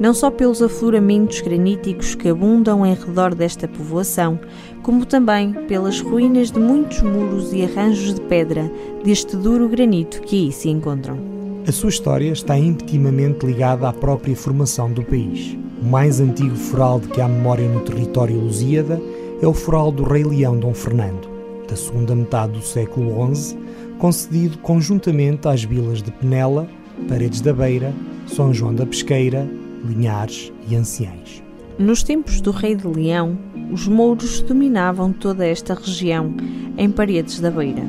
não 0.00 0.12
só 0.14 0.30
pelos 0.30 0.62
afloramentos 0.62 1.40
graníticos 1.40 2.14
que 2.14 2.28
abundam 2.28 2.84
em 2.84 2.94
redor 2.94 3.34
desta 3.34 3.68
povoação, 3.68 4.38
como 4.82 5.06
também 5.06 5.52
pelas 5.66 6.00
ruínas 6.00 6.50
de 6.50 6.58
muitos 6.58 7.02
muros 7.02 7.52
e 7.52 7.62
arranjos 7.62 8.14
de 8.14 8.20
pedra 8.22 8.70
deste 9.04 9.36
duro 9.36 9.68
granito 9.68 10.20
que 10.22 10.46
aí 10.46 10.52
se 10.52 10.68
encontram. 10.68 11.18
A 11.66 11.70
sua 11.70 11.90
história 11.90 12.32
está 12.32 12.58
intimamente 12.58 13.46
ligada 13.46 13.88
à 13.88 13.92
própria 13.92 14.34
formação 14.34 14.92
do 14.92 15.04
país. 15.04 15.56
O 15.80 15.84
mais 15.84 16.20
antigo 16.20 16.56
foral 16.56 16.98
de 16.98 17.08
que 17.08 17.20
há 17.20 17.28
memória 17.28 17.68
no 17.68 17.80
território 17.80 18.40
lusíada 18.40 19.00
é 19.40 19.46
o 19.46 19.54
foral 19.54 19.92
do 19.92 20.02
Rei 20.02 20.24
Leão 20.24 20.58
Dom 20.58 20.74
Fernando, 20.74 21.28
da 21.68 21.76
segunda 21.76 22.14
metade 22.14 22.52
do 22.52 22.62
século 22.62 23.34
XI, 23.34 23.56
concedido 23.98 24.58
conjuntamente 24.58 25.46
às 25.46 25.62
vilas 25.62 26.02
de 26.02 26.10
Penela, 26.10 26.68
Paredes 27.08 27.40
da 27.40 27.52
Beira, 27.52 27.94
São 28.26 28.52
João 28.52 28.74
da 28.74 28.84
Pesqueira, 28.84 29.48
Linhares 29.84 30.52
e 30.68 30.76
Anciães. 30.76 31.42
Nos 31.78 32.02
tempos 32.02 32.40
do 32.40 32.50
Rei 32.50 32.74
de 32.74 32.86
Leão, 32.86 33.38
os 33.72 33.88
mouros 33.88 34.40
dominavam 34.40 35.12
toda 35.12 35.46
esta 35.46 35.74
região 35.74 36.34
em 36.76 36.90
paredes 36.90 37.40
da 37.40 37.50
beira, 37.50 37.82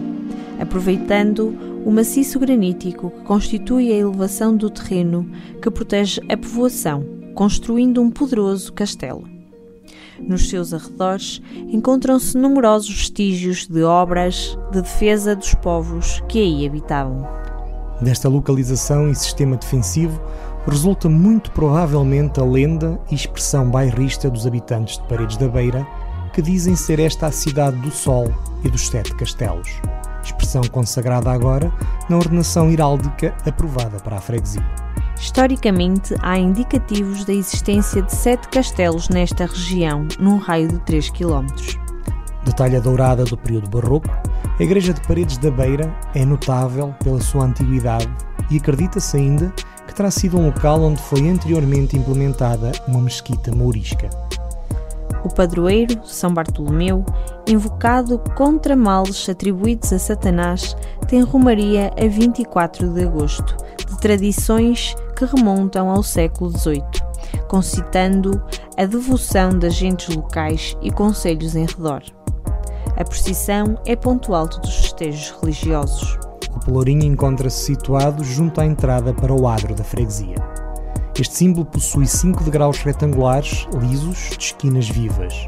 aproveitando 0.59 1.55
o 1.85 1.91
maciço 1.91 2.39
granítico 2.39 3.12
que 3.12 3.23
constitui 3.23 3.91
a 3.91 3.97
elevação 3.97 4.55
do 4.55 4.69
terreno 4.69 5.29
que 5.62 5.69
protege 5.69 6.21
a 6.29 6.38
povoação, 6.38 7.05
construindo 7.35 8.01
um 8.01 8.09
poderoso 8.09 8.71
castelo. 8.71 9.27
Nos 10.19 10.50
seus 10.50 10.73
arredores 10.73 11.41
encontram-se 11.67 12.38
numerosos 12.38 12.89
vestígios 12.89 13.67
de 13.67 13.83
obras 13.83 14.57
de 14.71 14.81
defesa 14.81 15.35
dos 15.35 15.53
povos 15.55 16.23
que 16.29 16.39
aí 16.39 16.65
habitavam. 16.65 17.27
Desta 18.01 18.29
localização 18.29 19.09
e 19.09 19.15
sistema 19.15 19.57
defensivo 19.57 20.21
resulta 20.72 21.10
muito 21.10 21.51
provavelmente 21.51 22.39
a 22.39 22.43
lenda 22.43 23.00
e 23.12 23.15
expressão 23.15 23.70
bairrista 23.70 24.29
dos 24.29 24.48
habitantes 24.48 24.98
de 24.98 25.03
Paredes 25.08 25.38
da 25.38 25.48
Beira, 25.48 25.86
que 26.34 26.41
dizem 26.41 26.75
ser 26.75 27.00
esta 27.00 27.27
a 27.27 27.32
cidade 27.32 27.77
do 27.77 27.91
Sol 27.91 28.34
e 28.63 28.70
dos 28.70 28.88
Sete 28.88 29.13
Castelos, 29.15 29.70
expressão 30.24 30.62
consagrada 30.72 31.32
agora 31.32 31.72
na 32.10 32.17
ordenação 32.17 32.72
heráldica 32.72 33.36
aprovada 33.46 34.00
para 34.00 34.17
a 34.17 34.22
freguesia. 34.22 34.65
Historicamente, 35.20 36.15
há 36.22 36.38
indicativos 36.38 37.24
da 37.24 37.34
existência 37.34 38.01
de 38.01 38.13
sete 38.13 38.48
castelos 38.50 39.10
nesta 39.10 39.46
região, 39.46 40.08
num 40.20 40.38
raio 40.38 40.67
de 40.67 40.79
3 40.79 41.12
km. 41.12 41.46
Detalhe 42.43 42.79
dourada 42.82 43.24
do 43.24 43.38
período 43.38 43.70
barroco, 43.70 44.10
a 44.60 44.63
Igreja 44.63 44.93
de 44.93 45.01
Paredes 45.08 45.38
da 45.38 45.50
Beira 45.50 45.96
é 46.13 46.25
notável 46.25 46.93
pela 47.03 47.22
sua 47.22 47.46
antiguidade 47.46 48.10
e 48.50 48.58
acredita-se 48.58 49.15
ainda 49.17 49.53
que 49.93 49.97
terá 49.97 50.09
sido 50.09 50.39
um 50.39 50.47
local 50.47 50.81
onde 50.81 51.00
foi 51.00 51.29
anteriormente 51.29 51.95
implementada 51.95 52.71
uma 52.88 53.00
mesquita 53.00 53.51
mourisca. 53.51 54.09
O 55.23 55.31
padroeiro, 55.31 56.01
São 56.03 56.33
Bartolomeu, 56.33 57.05
invocado 57.47 58.17
contra 58.35 58.75
males 58.75 59.29
atribuídos 59.29 59.93
a 59.93 60.00
Satanás, 60.00 60.75
tem 61.07 61.21
romaria 61.21 61.91
a 61.95 62.07
24 62.07 62.91
de 62.91 63.03
agosto, 63.03 63.55
de 63.88 63.97
tradições 64.00 64.95
que 65.15 65.25
remontam 65.25 65.89
ao 65.89 66.01
século 66.01 66.50
XVIII, 66.57 66.83
concitando 67.47 68.43
a 68.75 68.85
devoção 68.85 69.57
das 69.57 69.75
gentes 69.75 70.13
locais 70.13 70.75
e 70.81 70.91
conselhos 70.91 71.55
em 71.55 71.65
redor. 71.65 72.01
A 72.97 73.03
procissão 73.03 73.77
é 73.85 73.95
ponto 73.95 74.33
alto 74.33 74.59
dos 74.59 74.75
festejos 74.75 75.33
religiosos. 75.39 76.17
O 76.55 76.60
pelourinho 76.60 77.03
encontra-se 77.03 77.65
situado 77.65 78.24
junto 78.24 78.62
à 78.62 78.65
entrada 78.65 79.13
para 79.13 79.33
o 79.33 79.48
adro 79.48 79.74
da 79.75 79.83
freguesia. 79.83 80.36
Este 81.19 81.36
símbolo 81.36 81.65
possui 81.65 82.07
cinco 82.07 82.43
degraus 82.43 82.79
retangulares, 82.79 83.67
lisos, 83.79 84.29
de 84.38 84.45
esquinas 84.45 84.89
vivas. 84.89 85.48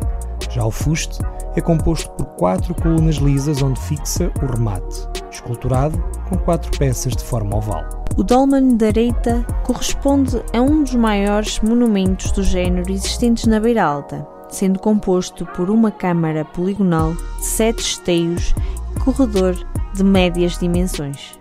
Já 0.51 0.63
o 0.63 0.71
fuste 0.71 1.19
é 1.55 1.61
composto 1.61 2.09
por 2.11 2.25
quatro 2.35 2.73
colunas 2.75 3.15
lisas 3.15 3.61
onde 3.61 3.79
fixa 3.81 4.31
o 4.41 4.45
remate, 4.45 5.07
esculturado 5.31 6.01
com 6.29 6.37
quatro 6.37 6.71
peças 6.77 7.13
de 7.13 7.23
forma 7.23 7.57
oval. 7.57 7.83
O 8.15 8.23
dolmen 8.23 8.77
da 8.77 8.87
Areita 8.87 9.45
corresponde 9.63 10.41
a 10.53 10.61
um 10.61 10.83
dos 10.83 10.95
maiores 10.95 11.59
monumentos 11.59 12.31
do 12.31 12.43
género 12.43 12.91
existentes 12.91 13.45
na 13.45 13.59
Beira 13.59 13.83
Alta, 13.83 14.25
sendo 14.47 14.79
composto 14.79 15.45
por 15.47 15.69
uma 15.69 15.91
câmara 15.91 16.45
poligonal 16.45 17.13
sete 17.41 17.79
esteios 17.79 18.53
e 18.95 18.99
corredor 19.01 19.55
de 19.95 20.03
médias 20.03 20.57
dimensões. 20.57 21.39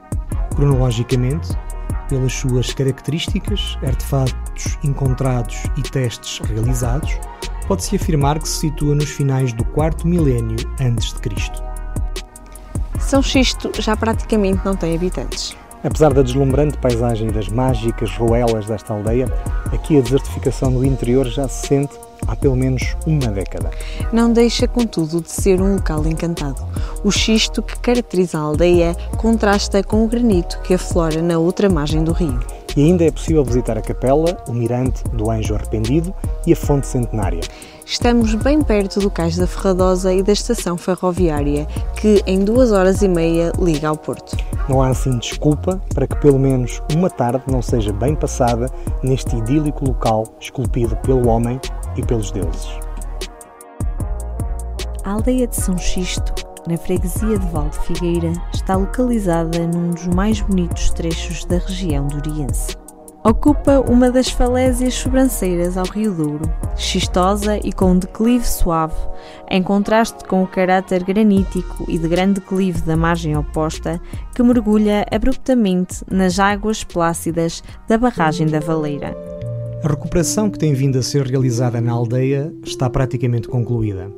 Cronologicamente, 0.54 1.48
pelas 2.08 2.32
suas 2.32 2.72
características, 2.72 3.76
artefatos 3.84 4.78
encontrados 4.84 5.64
e 5.76 5.82
testes 5.82 6.38
realizados, 6.46 7.18
pode-se 7.66 7.96
afirmar 7.96 8.38
que 8.38 8.48
se 8.48 8.60
situa 8.60 8.94
nos 8.94 9.10
finais 9.10 9.52
do 9.52 9.64
quarto 9.64 10.06
milénio 10.06 10.56
antes 10.80 11.12
de 11.12 11.20
Cristo. 11.20 11.62
São 13.00 13.20
Xisto 13.20 13.70
já 13.80 13.96
praticamente 13.96 14.64
não 14.64 14.76
tem 14.76 14.94
habitantes. 14.94 15.56
Apesar 15.82 16.14
da 16.14 16.22
deslumbrante 16.22 16.78
paisagem 16.78 17.30
das 17.30 17.48
mágicas 17.48 18.16
ruelas 18.16 18.66
desta 18.66 18.94
aldeia, 18.94 19.26
aqui 19.72 19.98
a 19.98 20.00
desertificação 20.00 20.72
do 20.72 20.84
interior 20.84 21.26
já 21.26 21.48
se 21.48 21.66
sente 21.66 21.98
há 22.26 22.36
pelo 22.36 22.56
menos 22.56 22.96
uma 23.06 23.30
década. 23.30 23.70
Não 24.12 24.32
deixa, 24.32 24.66
contudo, 24.66 25.20
de 25.20 25.30
ser 25.30 25.60
um 25.60 25.74
local 25.74 26.06
encantado. 26.06 26.62
O 27.02 27.10
xisto 27.10 27.62
que 27.62 27.78
caracteriza 27.78 28.38
a 28.38 28.42
aldeia 28.42 28.94
contrasta 29.16 29.82
com 29.82 30.04
o 30.04 30.08
granito 30.08 30.60
que 30.62 30.74
aflora 30.74 31.22
na 31.22 31.38
outra 31.38 31.68
margem 31.68 32.02
do 32.02 32.12
rio. 32.12 32.40
E 32.76 32.82
ainda 32.82 33.04
é 33.04 33.10
possível 33.10 33.44
visitar 33.44 33.78
a 33.78 33.82
capela, 33.82 34.36
o 34.48 34.52
mirante 34.52 35.04
do 35.10 35.30
Anjo 35.30 35.54
Arrependido 35.54 36.12
e 36.44 36.52
a 36.52 36.56
fonte 36.56 36.88
centenária. 36.88 37.40
Estamos 37.86 38.34
bem 38.34 38.62
perto 38.62 38.98
do 38.98 39.10
Cais 39.10 39.36
da 39.36 39.46
Ferradosa 39.46 40.12
e 40.12 40.22
da 40.22 40.32
estação 40.32 40.76
ferroviária, 40.76 41.66
que 42.00 42.22
em 42.26 42.42
duas 42.42 42.72
horas 42.72 43.02
e 43.02 43.08
meia 43.08 43.52
liga 43.60 43.88
ao 43.88 43.96
Porto. 43.96 44.36
Não 44.68 44.82
há 44.82 44.88
assim 44.88 45.18
desculpa 45.18 45.80
para 45.94 46.06
que 46.06 46.16
pelo 46.16 46.38
menos 46.38 46.82
uma 46.94 47.10
tarde 47.10 47.44
não 47.46 47.60
seja 47.60 47.92
bem 47.92 48.16
passada 48.16 48.70
neste 49.02 49.36
idílico 49.36 49.84
local 49.84 50.24
esculpido 50.40 50.96
pelo 50.96 51.28
homem 51.28 51.60
e 51.96 52.02
pelos 52.02 52.30
deuses. 52.30 52.78
A 55.04 55.12
aldeia 55.12 55.46
de 55.46 55.56
São 55.56 55.76
Xisto 55.76 56.44
na 56.66 56.78
freguesia 56.78 57.38
de 57.38 57.46
Val 57.48 57.68
de 57.68 57.78
Figueira, 57.80 58.32
está 58.52 58.76
localizada 58.76 59.66
num 59.66 59.90
dos 59.90 60.06
mais 60.06 60.40
bonitos 60.40 60.90
trechos 60.90 61.44
da 61.44 61.58
região 61.58 62.06
do 62.06 62.16
Oriense. 62.16 62.76
Ocupa 63.22 63.80
uma 63.80 64.10
das 64.10 64.28
falésias 64.28 64.94
sobranceiras 64.94 65.78
ao 65.78 65.86
Rio 65.86 66.12
Douro, 66.12 66.44
xistosa 66.76 67.56
e 67.56 67.72
com 67.72 67.92
um 67.92 67.98
declive 67.98 68.46
suave, 68.46 68.96
em 69.50 69.62
contraste 69.62 70.24
com 70.24 70.42
o 70.42 70.46
caráter 70.46 71.02
granítico 71.02 71.86
e 71.88 71.98
de 71.98 72.06
grande 72.06 72.40
declive 72.40 72.82
da 72.82 72.96
margem 72.96 73.34
oposta, 73.34 73.98
que 74.34 74.42
mergulha 74.42 75.06
abruptamente 75.10 76.04
nas 76.10 76.38
águas 76.38 76.84
plácidas 76.84 77.62
da 77.88 77.96
barragem 77.96 78.46
da 78.46 78.60
Valeira. 78.60 79.16
A 79.84 79.88
recuperação 79.88 80.48
que 80.48 80.58
tem 80.58 80.72
vindo 80.72 80.98
a 80.98 81.02
ser 81.02 81.26
realizada 81.26 81.78
na 81.78 81.92
aldeia 81.92 82.50
está 82.64 82.88
praticamente 82.88 83.46
concluída. 83.46 84.10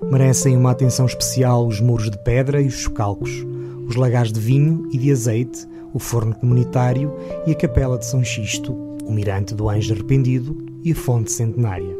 Merecem 0.00 0.56
uma 0.56 0.70
atenção 0.70 1.06
especial 1.06 1.66
os 1.66 1.80
muros 1.80 2.08
de 2.08 2.16
pedra 2.18 2.60
e 2.60 2.68
os 2.68 2.74
chocalcos, 2.74 3.44
os 3.88 3.96
lagares 3.96 4.32
de 4.32 4.38
vinho 4.38 4.88
e 4.92 4.96
de 4.96 5.10
azeite, 5.10 5.66
o 5.92 5.98
forno 5.98 6.36
comunitário 6.36 7.12
e 7.48 7.50
a 7.50 7.54
capela 7.56 7.98
de 7.98 8.06
São 8.06 8.22
Xisto, 8.22 8.72
o 9.04 9.12
mirante 9.12 9.56
do 9.56 9.68
Anjo 9.68 9.92
Arrependido 9.92 10.56
e 10.84 10.92
a 10.92 10.94
fonte 10.94 11.32
centenária. 11.32 11.96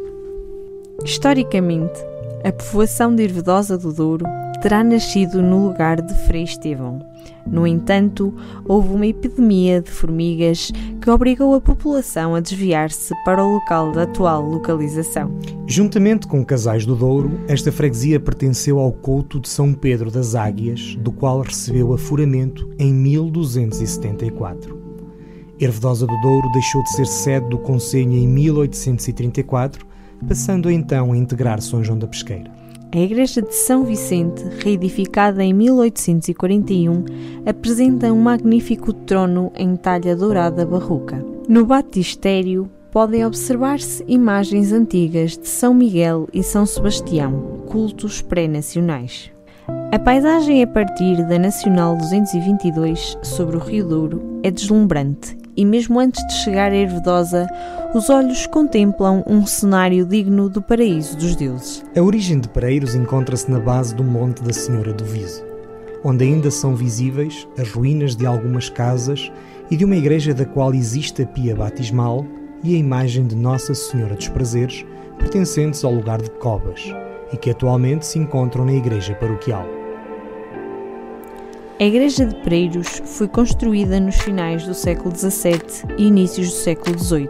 Historicamente, 1.03 1.99
a 2.45 2.53
povoação 2.53 3.13
de 3.13 3.23
Irvedosa 3.23 3.77
do 3.77 3.91
Douro 3.91 4.25
terá 4.61 4.81
nascido 4.81 5.41
no 5.41 5.67
lugar 5.67 6.01
de 6.01 6.13
Frei 6.25 6.43
Estevão. 6.43 7.01
No 7.45 7.65
entanto, 7.65 8.33
houve 8.65 8.93
uma 8.93 9.07
epidemia 9.07 9.81
de 9.81 9.89
formigas 9.89 10.71
que 11.01 11.09
obrigou 11.09 11.55
a 11.55 11.61
população 11.61 12.35
a 12.35 12.39
desviar-se 12.39 13.13
para 13.25 13.43
o 13.43 13.53
local 13.53 13.91
da 13.91 14.03
atual 14.03 14.41
localização. 14.43 15.31
Juntamente 15.65 16.27
com 16.27 16.45
Casais 16.45 16.85
do 16.85 16.95
Douro, 16.95 17.39
esta 17.47 17.71
freguesia 17.71 18.19
pertenceu 18.19 18.79
ao 18.79 18.91
couto 18.91 19.39
de 19.39 19.49
São 19.49 19.73
Pedro 19.73 20.11
das 20.11 20.35
Águias, 20.35 20.95
do 20.95 21.11
qual 21.11 21.41
recebeu 21.41 21.93
afuramento 21.93 22.69
em 22.77 22.93
1274. 22.93 24.77
Ervedosa 25.59 26.07
do 26.07 26.21
Douro 26.21 26.49
deixou 26.53 26.81
de 26.83 26.89
ser 26.91 27.05
sede 27.05 27.49
do 27.49 27.57
Conselho 27.57 28.13
em 28.13 28.27
1834, 28.27 29.85
passando 30.27 30.69
então 30.71 31.11
a 31.11 31.17
integrar 31.17 31.61
São 31.61 31.83
João 31.83 31.99
da 31.99 32.07
Pesqueira. 32.07 32.58
A 32.91 32.97
Igreja 32.97 33.39
de 33.39 33.53
São 33.53 33.83
Vicente, 33.83 34.43
reedificada 34.63 35.43
em 35.43 35.53
1841, 35.53 37.05
apresenta 37.45 38.11
um 38.11 38.19
magnífico 38.19 38.91
trono 38.91 39.51
em 39.55 39.75
talha 39.75 40.15
dourada 40.15 40.65
barroca. 40.65 41.23
No 41.47 41.67
batistério 41.67 42.67
podem 42.91 43.23
observar-se 43.23 44.03
imagens 44.07 44.71
antigas 44.71 45.37
de 45.37 45.47
São 45.47 45.71
Miguel 45.71 46.27
e 46.33 46.41
São 46.41 46.65
Sebastião, 46.65 47.61
cultos 47.67 48.23
pré-nacionais. 48.23 49.31
A 49.91 49.99
paisagem 49.99 50.63
a 50.63 50.67
partir 50.67 51.17
da 51.27 51.37
Nacional 51.37 51.95
222 51.95 53.19
sobre 53.21 53.55
o 53.55 53.59
Rio 53.59 53.87
Douro 53.87 54.39
é 54.41 54.49
deslumbrante 54.49 55.37
e 55.55 55.63
mesmo 55.63 55.99
antes 55.99 56.25
de 56.25 56.33
chegar 56.35 56.71
a 56.71 56.75
Ervedosa, 56.75 57.45
os 57.93 58.09
olhos 58.09 58.45
contemplam 58.45 59.23
um 59.25 59.45
cenário 59.47 60.05
digno 60.05 60.47
do 60.47 60.61
paraíso 60.61 61.17
dos 61.17 61.35
deuses. 61.35 61.83
A 61.97 62.01
origem 62.01 62.39
de 62.39 62.47
Pereiros 62.47 62.93
encontra-se 62.93 63.49
na 63.49 63.59
base 63.59 63.95
do 63.95 64.03
Monte 64.03 64.43
da 64.43 64.53
Senhora 64.53 64.93
do 64.93 65.03
Viso, 65.03 65.43
onde 66.03 66.23
ainda 66.23 66.51
são 66.51 66.75
visíveis 66.75 67.47
as 67.57 67.71
ruínas 67.71 68.15
de 68.15 68.27
algumas 68.27 68.69
casas 68.69 69.31
e 69.71 69.75
de 69.75 69.85
uma 69.85 69.95
igreja 69.95 70.33
da 70.35 70.45
qual 70.45 70.73
existe 70.73 71.23
a 71.23 71.25
pia 71.25 71.55
batismal 71.55 72.25
e 72.63 72.75
a 72.75 72.77
imagem 72.77 73.25
de 73.25 73.35
Nossa 73.35 73.73
Senhora 73.73 74.15
dos 74.15 74.27
Prazeres, 74.27 74.85
pertencentes 75.17 75.83
ao 75.83 75.93
lugar 75.93 76.21
de 76.21 76.29
Cobas, 76.29 76.93
e 77.33 77.37
que 77.37 77.49
atualmente 77.49 78.05
se 78.05 78.19
encontram 78.19 78.65
na 78.65 78.73
igreja 78.73 79.15
paroquial. 79.15 79.78
A 81.81 81.85
Igreja 81.85 82.25
de 82.25 82.35
Pereiros 82.35 83.01
foi 83.05 83.25
construída 83.29 84.01
nos 84.01 84.17
finais 84.17 84.67
do 84.67 84.73
século 84.73 85.15
XVII 85.15 85.95
e 85.97 86.07
inícios 86.07 86.49
do 86.49 86.55
século 86.55 86.99
XVIII, 86.99 87.29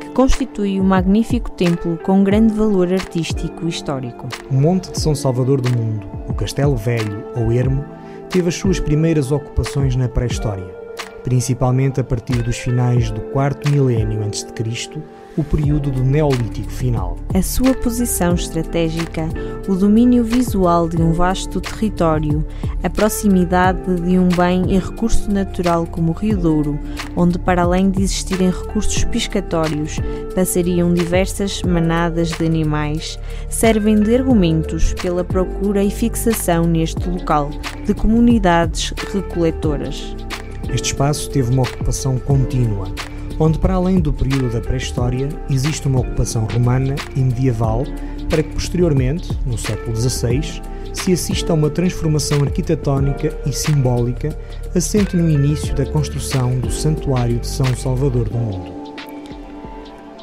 que 0.00 0.08
constitui 0.14 0.80
um 0.80 0.84
magnífico 0.84 1.50
templo 1.50 1.98
com 1.98 2.24
grande 2.24 2.54
valor 2.54 2.90
artístico 2.90 3.66
e 3.66 3.68
histórico. 3.68 4.26
O 4.50 4.54
Monte 4.54 4.90
de 4.92 4.98
São 4.98 5.14
Salvador 5.14 5.60
do 5.60 5.68
Mundo, 5.76 6.06
o 6.26 6.32
Castelo 6.32 6.74
Velho 6.74 7.22
ou 7.36 7.52
Ermo, 7.52 7.84
teve 8.30 8.48
as 8.48 8.54
suas 8.54 8.80
primeiras 8.80 9.30
ocupações 9.30 9.94
na 9.94 10.08
pré-história, 10.08 10.74
principalmente 11.22 12.00
a 12.00 12.04
partir 12.04 12.42
dos 12.42 12.56
finais 12.56 13.10
do 13.10 13.20
quarto 13.20 13.70
milénio 13.70 14.22
antes 14.24 14.42
de 14.42 14.54
Cristo 14.54 15.02
o 15.36 15.44
período 15.44 15.90
do 15.90 16.02
Neolítico 16.02 16.70
final. 16.70 17.16
A 17.34 17.42
sua 17.42 17.74
posição 17.74 18.34
estratégica, 18.34 19.28
o 19.68 19.74
domínio 19.74 20.24
visual 20.24 20.88
de 20.88 21.00
um 21.00 21.12
vasto 21.12 21.60
território, 21.60 22.44
a 22.82 22.90
proximidade 22.90 23.94
de 24.02 24.18
um 24.18 24.28
bem 24.28 24.74
e 24.74 24.78
recurso 24.78 25.30
natural 25.30 25.86
como 25.86 26.12
o 26.12 26.14
Rio 26.14 26.36
Douro, 26.36 26.78
onde 27.16 27.38
para 27.38 27.62
além 27.62 27.90
de 27.90 28.02
existirem 28.02 28.50
recursos 28.50 29.04
piscatórios, 29.04 29.98
passariam 30.34 30.92
diversas 30.92 31.62
manadas 31.62 32.30
de 32.30 32.44
animais, 32.44 33.18
servem 33.48 34.00
de 34.00 34.14
argumentos 34.14 34.92
pela 34.94 35.24
procura 35.24 35.82
e 35.82 35.90
fixação 35.90 36.64
neste 36.64 37.08
local 37.08 37.50
de 37.86 37.94
comunidades 37.94 38.92
recoletoras. 39.12 40.14
Este 40.72 40.86
espaço 40.86 41.30
teve 41.30 41.52
uma 41.52 41.62
ocupação 41.62 42.18
contínua, 42.18 42.88
onde, 43.38 43.58
para 43.58 43.74
além 43.74 44.00
do 44.00 44.12
período 44.12 44.50
da 44.50 44.60
pré-história, 44.60 45.28
existe 45.50 45.86
uma 45.86 46.00
ocupação 46.00 46.46
romana 46.52 46.94
e 47.16 47.20
medieval, 47.20 47.84
para 48.28 48.42
que 48.42 48.50
posteriormente, 48.50 49.30
no 49.46 49.58
século 49.58 49.96
XVI, 49.96 50.62
se 50.92 51.12
assista 51.12 51.52
a 51.52 51.56
uma 51.56 51.70
transformação 51.70 52.42
arquitetónica 52.42 53.36
e 53.46 53.52
simbólica 53.52 54.36
assente 54.74 55.16
no 55.16 55.28
início 55.28 55.74
da 55.74 55.86
construção 55.86 56.58
do 56.58 56.70
Santuário 56.70 57.38
de 57.38 57.46
São 57.46 57.66
Salvador 57.74 58.28
do 58.28 58.36
Mundo. 58.36 58.82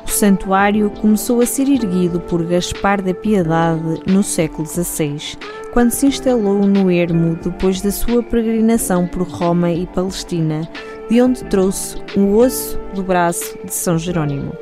O 0.05 0.11
santuário 0.11 0.89
começou 0.89 1.39
a 1.39 1.45
ser 1.45 1.69
erguido 1.69 2.19
por 2.19 2.43
Gaspar 2.43 3.01
da 3.01 3.13
Piedade 3.13 4.01
no 4.07 4.23
século 4.23 4.67
XVI, 4.67 5.37
quando 5.71 5.91
se 5.91 6.07
instalou 6.07 6.65
no 6.65 6.89
Ermo 6.89 7.37
depois 7.41 7.79
da 7.79 7.91
sua 7.91 8.23
peregrinação 8.23 9.07
por 9.07 9.21
Roma 9.27 9.71
e 9.71 9.85
Palestina, 9.85 10.67
de 11.09 11.19
onde 11.23 11.43
trouxe 11.45 11.97
o 12.15 12.37
osso 12.37 12.79
do 12.93 13.01
braço 13.01 13.57
de 13.65 13.73
São 13.73 13.97
Jerônimo. 13.97 14.53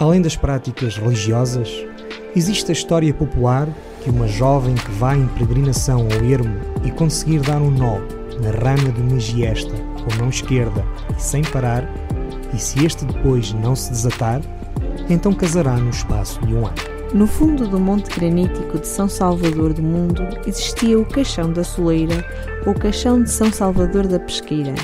Além 0.00 0.20
das 0.20 0.34
práticas 0.34 0.96
religiosas, 0.96 1.70
existe 2.34 2.70
a 2.70 2.72
história 2.72 3.14
popular 3.14 3.68
que 4.02 4.10
uma 4.10 4.26
jovem 4.26 4.74
que 4.74 4.90
vai 4.92 5.16
em 5.16 5.28
peregrinação 5.28 6.00
ao 6.00 6.24
ermo 6.24 6.58
e 6.84 6.90
conseguir 6.90 7.40
dar 7.40 7.62
um 7.62 7.70
nó 7.70 7.98
na 8.42 8.50
rama 8.50 8.90
de 8.90 9.00
uma 9.00 9.20
giesta 9.20 9.72
com 10.02 10.14
a 10.14 10.16
mão 10.16 10.28
esquerda 10.30 10.84
e 11.16 11.22
sem 11.22 11.42
parar, 11.42 11.88
e 12.52 12.58
se 12.58 12.84
este 12.84 13.04
depois 13.04 13.52
não 13.52 13.76
se 13.76 13.90
desatar, 13.90 14.40
então 15.08 15.32
casará 15.32 15.76
no 15.76 15.90
espaço 15.90 16.44
de 16.44 16.54
um 16.54 16.66
ano. 16.66 16.74
No 17.14 17.26
fundo 17.26 17.68
do 17.68 17.78
Monte 17.78 18.10
Granítico 18.18 18.80
de 18.80 18.86
São 18.86 19.08
Salvador 19.08 19.72
do 19.72 19.82
Mundo 19.82 20.26
existia 20.44 20.98
o 20.98 21.06
Caixão 21.06 21.52
da 21.52 21.62
Soleira 21.62 22.24
ou 22.66 22.74
Caixão 22.74 23.22
de 23.22 23.30
São 23.30 23.50
Salvador 23.50 24.06
da 24.06 24.20
Pesqueira, 24.20 24.74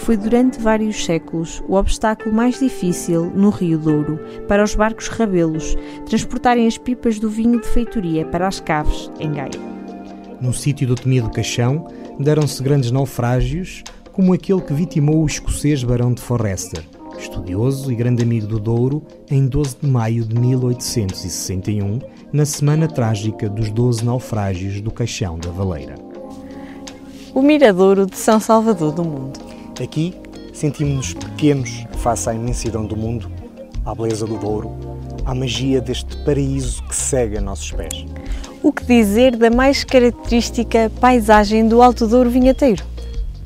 foi 0.00 0.16
durante 0.16 0.60
vários 0.60 1.04
séculos 1.04 1.62
o 1.68 1.74
obstáculo 1.74 2.34
mais 2.34 2.58
difícil 2.58 3.30
no 3.34 3.50
Rio 3.50 3.78
Douro 3.78 4.18
para 4.48 4.64
os 4.64 4.74
barcos 4.74 5.08
rabelos 5.08 5.76
transportarem 6.06 6.66
as 6.66 6.78
pipas 6.78 7.18
do 7.18 7.28
vinho 7.28 7.60
de 7.60 7.68
feitoria 7.68 8.24
para 8.24 8.48
as 8.48 8.60
caves 8.60 9.10
em 9.20 9.32
Gaia. 9.32 9.50
No 10.40 10.52
sítio 10.52 10.86
do 10.86 10.94
temido 10.94 11.30
Caixão 11.30 11.86
deram-se 12.18 12.62
grandes 12.62 12.90
naufrágios, 12.90 13.82
como 14.12 14.32
aquele 14.32 14.60
que 14.60 14.72
vitimou 14.72 15.22
o 15.22 15.26
escocês 15.26 15.82
Barão 15.82 16.12
de 16.12 16.20
Forrester, 16.20 16.84
estudioso 17.18 17.90
e 17.92 17.94
grande 17.94 18.22
amigo 18.22 18.46
do 18.46 18.58
Douro, 18.58 19.02
em 19.30 19.46
12 19.46 19.76
de 19.82 19.86
maio 19.86 20.24
de 20.24 20.38
1861, 20.38 22.00
na 22.32 22.44
semana 22.44 22.88
trágica 22.88 23.48
dos 23.48 23.70
12 23.70 24.04
naufrágios 24.04 24.80
do 24.80 24.90
Caixão 24.90 25.38
da 25.38 25.50
Valeira. 25.50 25.94
O 27.34 27.40
Miradouro 27.40 28.04
de 28.04 28.16
São 28.16 28.38
Salvador 28.38 28.92
do 28.92 29.04
Mundo. 29.04 29.51
Aqui 29.80 30.14
sentimos-nos 30.52 31.14
pequenos 31.14 31.84
face 31.98 32.28
à 32.28 32.34
imensidão 32.34 32.84
do 32.84 32.96
mundo, 32.96 33.30
à 33.84 33.94
beleza 33.94 34.26
do 34.26 34.36
Douro, 34.36 34.70
à 35.24 35.34
magia 35.34 35.80
deste 35.80 36.16
paraíso 36.24 36.82
que 36.84 36.94
segue 36.94 37.38
a 37.38 37.40
nossos 37.40 37.72
pés. 37.72 38.04
O 38.62 38.72
que 38.72 38.84
dizer 38.84 39.34
da 39.36 39.50
mais 39.50 39.82
característica 39.82 40.90
paisagem 41.00 41.66
do 41.66 41.82
Alto 41.82 42.06
Douro 42.06 42.28
vinheteiro? 42.28 42.84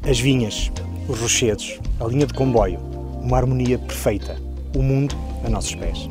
As 0.02 0.18
vinhas, 0.18 0.70
os 1.08 1.20
rochedos, 1.20 1.78
a 2.00 2.04
linha 2.06 2.26
de 2.26 2.34
comboio, 2.34 2.78
uma 3.22 3.36
harmonia 3.36 3.78
perfeita, 3.78 4.36
o 4.74 4.82
mundo 4.82 5.14
a 5.44 5.48
nossos 5.48 5.74
pés. 5.74 6.08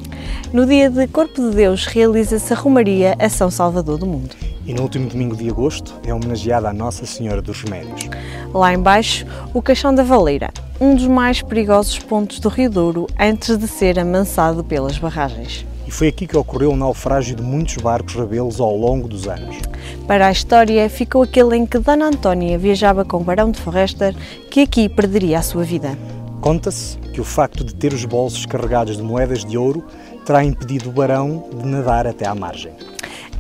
No 0.53 0.65
dia 0.65 0.89
de 0.89 1.07
Corpo 1.07 1.49
de 1.49 1.55
Deus 1.55 1.85
realiza-se 1.85 2.53
a 2.53 2.55
Romaria 2.55 3.15
a 3.19 3.29
São 3.29 3.51
Salvador 3.51 3.97
do 3.97 4.05
Mundo. 4.05 4.35
E 4.65 4.73
no 4.73 4.81
último 4.81 5.07
domingo 5.07 5.35
de 5.35 5.47
agosto 5.47 5.93
é 6.03 6.11
homenageada 6.11 6.69
a 6.69 6.73
Nossa 6.73 7.05
Senhora 7.05 7.39
dos 7.39 7.61
Remédios. 7.61 8.09
Lá 8.51 8.73
embaixo, 8.73 9.25
o 9.53 9.61
Caixão 9.61 9.93
da 9.93 10.01
Valeira, 10.01 10.49
um 10.81 10.95
dos 10.95 11.05
mais 11.05 11.41
perigosos 11.41 11.99
pontos 11.99 12.39
do 12.39 12.49
Rio 12.49 12.69
Douro 12.69 13.07
antes 13.19 13.57
de 13.57 13.67
ser 13.67 13.99
amansado 13.99 14.63
pelas 14.63 14.97
barragens. 14.97 15.65
E 15.87 15.91
foi 15.91 16.07
aqui 16.07 16.25
que 16.25 16.35
ocorreu 16.35 16.71
o 16.71 16.75
naufrágio 16.75 17.35
de 17.35 17.43
muitos 17.43 17.77
barcos 17.77 18.15
rebelos 18.15 18.59
ao 18.59 18.75
longo 18.75 19.07
dos 19.07 19.27
anos. 19.27 19.55
Para 20.07 20.27
a 20.27 20.31
história 20.31 20.89
ficou 20.89 21.21
aquele 21.21 21.55
em 21.57 21.65
que 21.65 21.77
Dona 21.77 22.07
Antónia 22.07 22.57
viajava 22.57 23.05
com 23.05 23.17
o 23.17 23.23
Barão 23.23 23.51
de 23.51 23.59
Forrester, 23.59 24.15
que 24.49 24.61
aqui 24.61 24.89
perderia 24.89 25.37
a 25.37 25.43
sua 25.43 25.63
vida. 25.63 25.95
Conta-se 26.41 26.97
que 27.13 27.21
o 27.21 27.23
facto 27.23 27.63
de 27.63 27.75
ter 27.75 27.93
os 27.93 28.03
bolsos 28.03 28.47
carregados 28.47 28.97
de 28.97 29.03
moedas 29.03 29.45
de 29.45 29.57
ouro 29.57 29.85
terá 30.25 30.43
impedido 30.43 30.89
o 30.89 30.91
Barão 30.91 31.47
de 31.55 31.67
nadar 31.67 32.07
até 32.07 32.27
à 32.27 32.33
margem. 32.33 32.73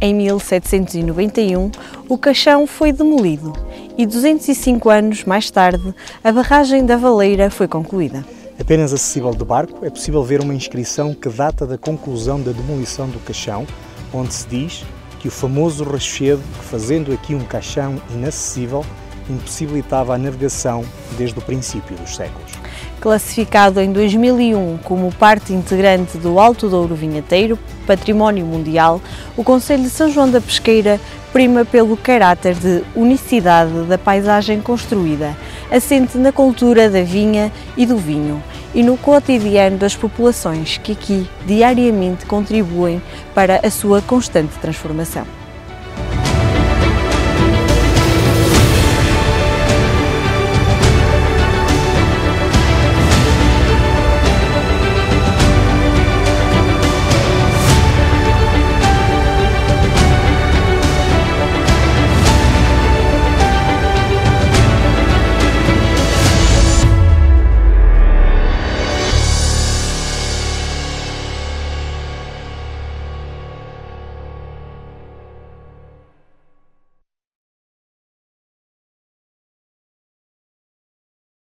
Em 0.05 0.13
1791, 0.13 1.71
o 2.07 2.15
caixão 2.15 2.67
foi 2.67 2.91
demolido 2.91 3.51
e 3.97 4.05
205 4.05 4.87
anos 4.87 5.23
mais 5.23 5.49
tarde, 5.49 5.95
a 6.23 6.31
barragem 6.31 6.85
da 6.85 6.95
Valeira 6.95 7.49
foi 7.49 7.67
concluída. 7.67 8.23
Apenas 8.61 8.93
acessível 8.93 9.31
de 9.31 9.43
barco, 9.43 9.83
é 9.83 9.89
possível 9.89 10.23
ver 10.23 10.41
uma 10.41 10.53
inscrição 10.53 11.11
que 11.11 11.27
data 11.27 11.65
da 11.65 11.75
conclusão 11.75 12.39
da 12.39 12.51
demolição 12.51 13.09
do 13.09 13.19
caixão, 13.21 13.65
onde 14.13 14.31
se 14.31 14.47
diz 14.47 14.85
que 15.19 15.27
o 15.27 15.31
famoso 15.31 15.83
Rachedo, 15.83 16.43
que 16.59 16.65
fazendo 16.65 17.11
aqui 17.11 17.33
um 17.33 17.43
caixão 17.43 17.99
inacessível, 18.13 18.85
impossibilitava 19.27 20.13
a 20.13 20.19
navegação 20.19 20.85
desde 21.17 21.39
o 21.39 21.41
princípio 21.41 21.97
dos 21.97 22.15
séculos. 22.15 22.54
Classificado 22.99 23.79
em 23.79 23.91
2001 23.91 24.79
como 24.83 25.13
parte 25.13 25.53
integrante 25.53 26.17
do 26.17 26.39
Alto 26.39 26.67
Douro 26.69 26.95
Vinheteiro, 26.95 27.59
Património 27.85 28.45
Mundial, 28.45 28.99
o 29.37 29.43
Conselho 29.43 29.83
de 29.83 29.89
São 29.89 30.09
João 30.09 30.29
da 30.29 30.41
Pesqueira 30.41 30.99
prima 31.31 31.65
pelo 31.65 31.97
caráter 31.97 32.55
de 32.55 32.83
unicidade 32.95 33.83
da 33.83 33.97
paisagem 33.97 34.61
construída, 34.61 35.35
assente 35.69 36.17
na 36.17 36.31
cultura 36.31 36.89
da 36.89 37.03
vinha 37.03 37.51
e 37.75 37.85
do 37.85 37.97
vinho 37.97 38.41
e 38.73 38.81
no 38.81 38.97
cotidiano 38.97 39.77
das 39.77 39.95
populações 39.95 40.77
que 40.77 40.93
aqui 40.93 41.29
diariamente 41.45 42.25
contribuem 42.25 43.01
para 43.33 43.59
a 43.65 43.69
sua 43.69 44.01
constante 44.01 44.57
transformação. 44.59 45.44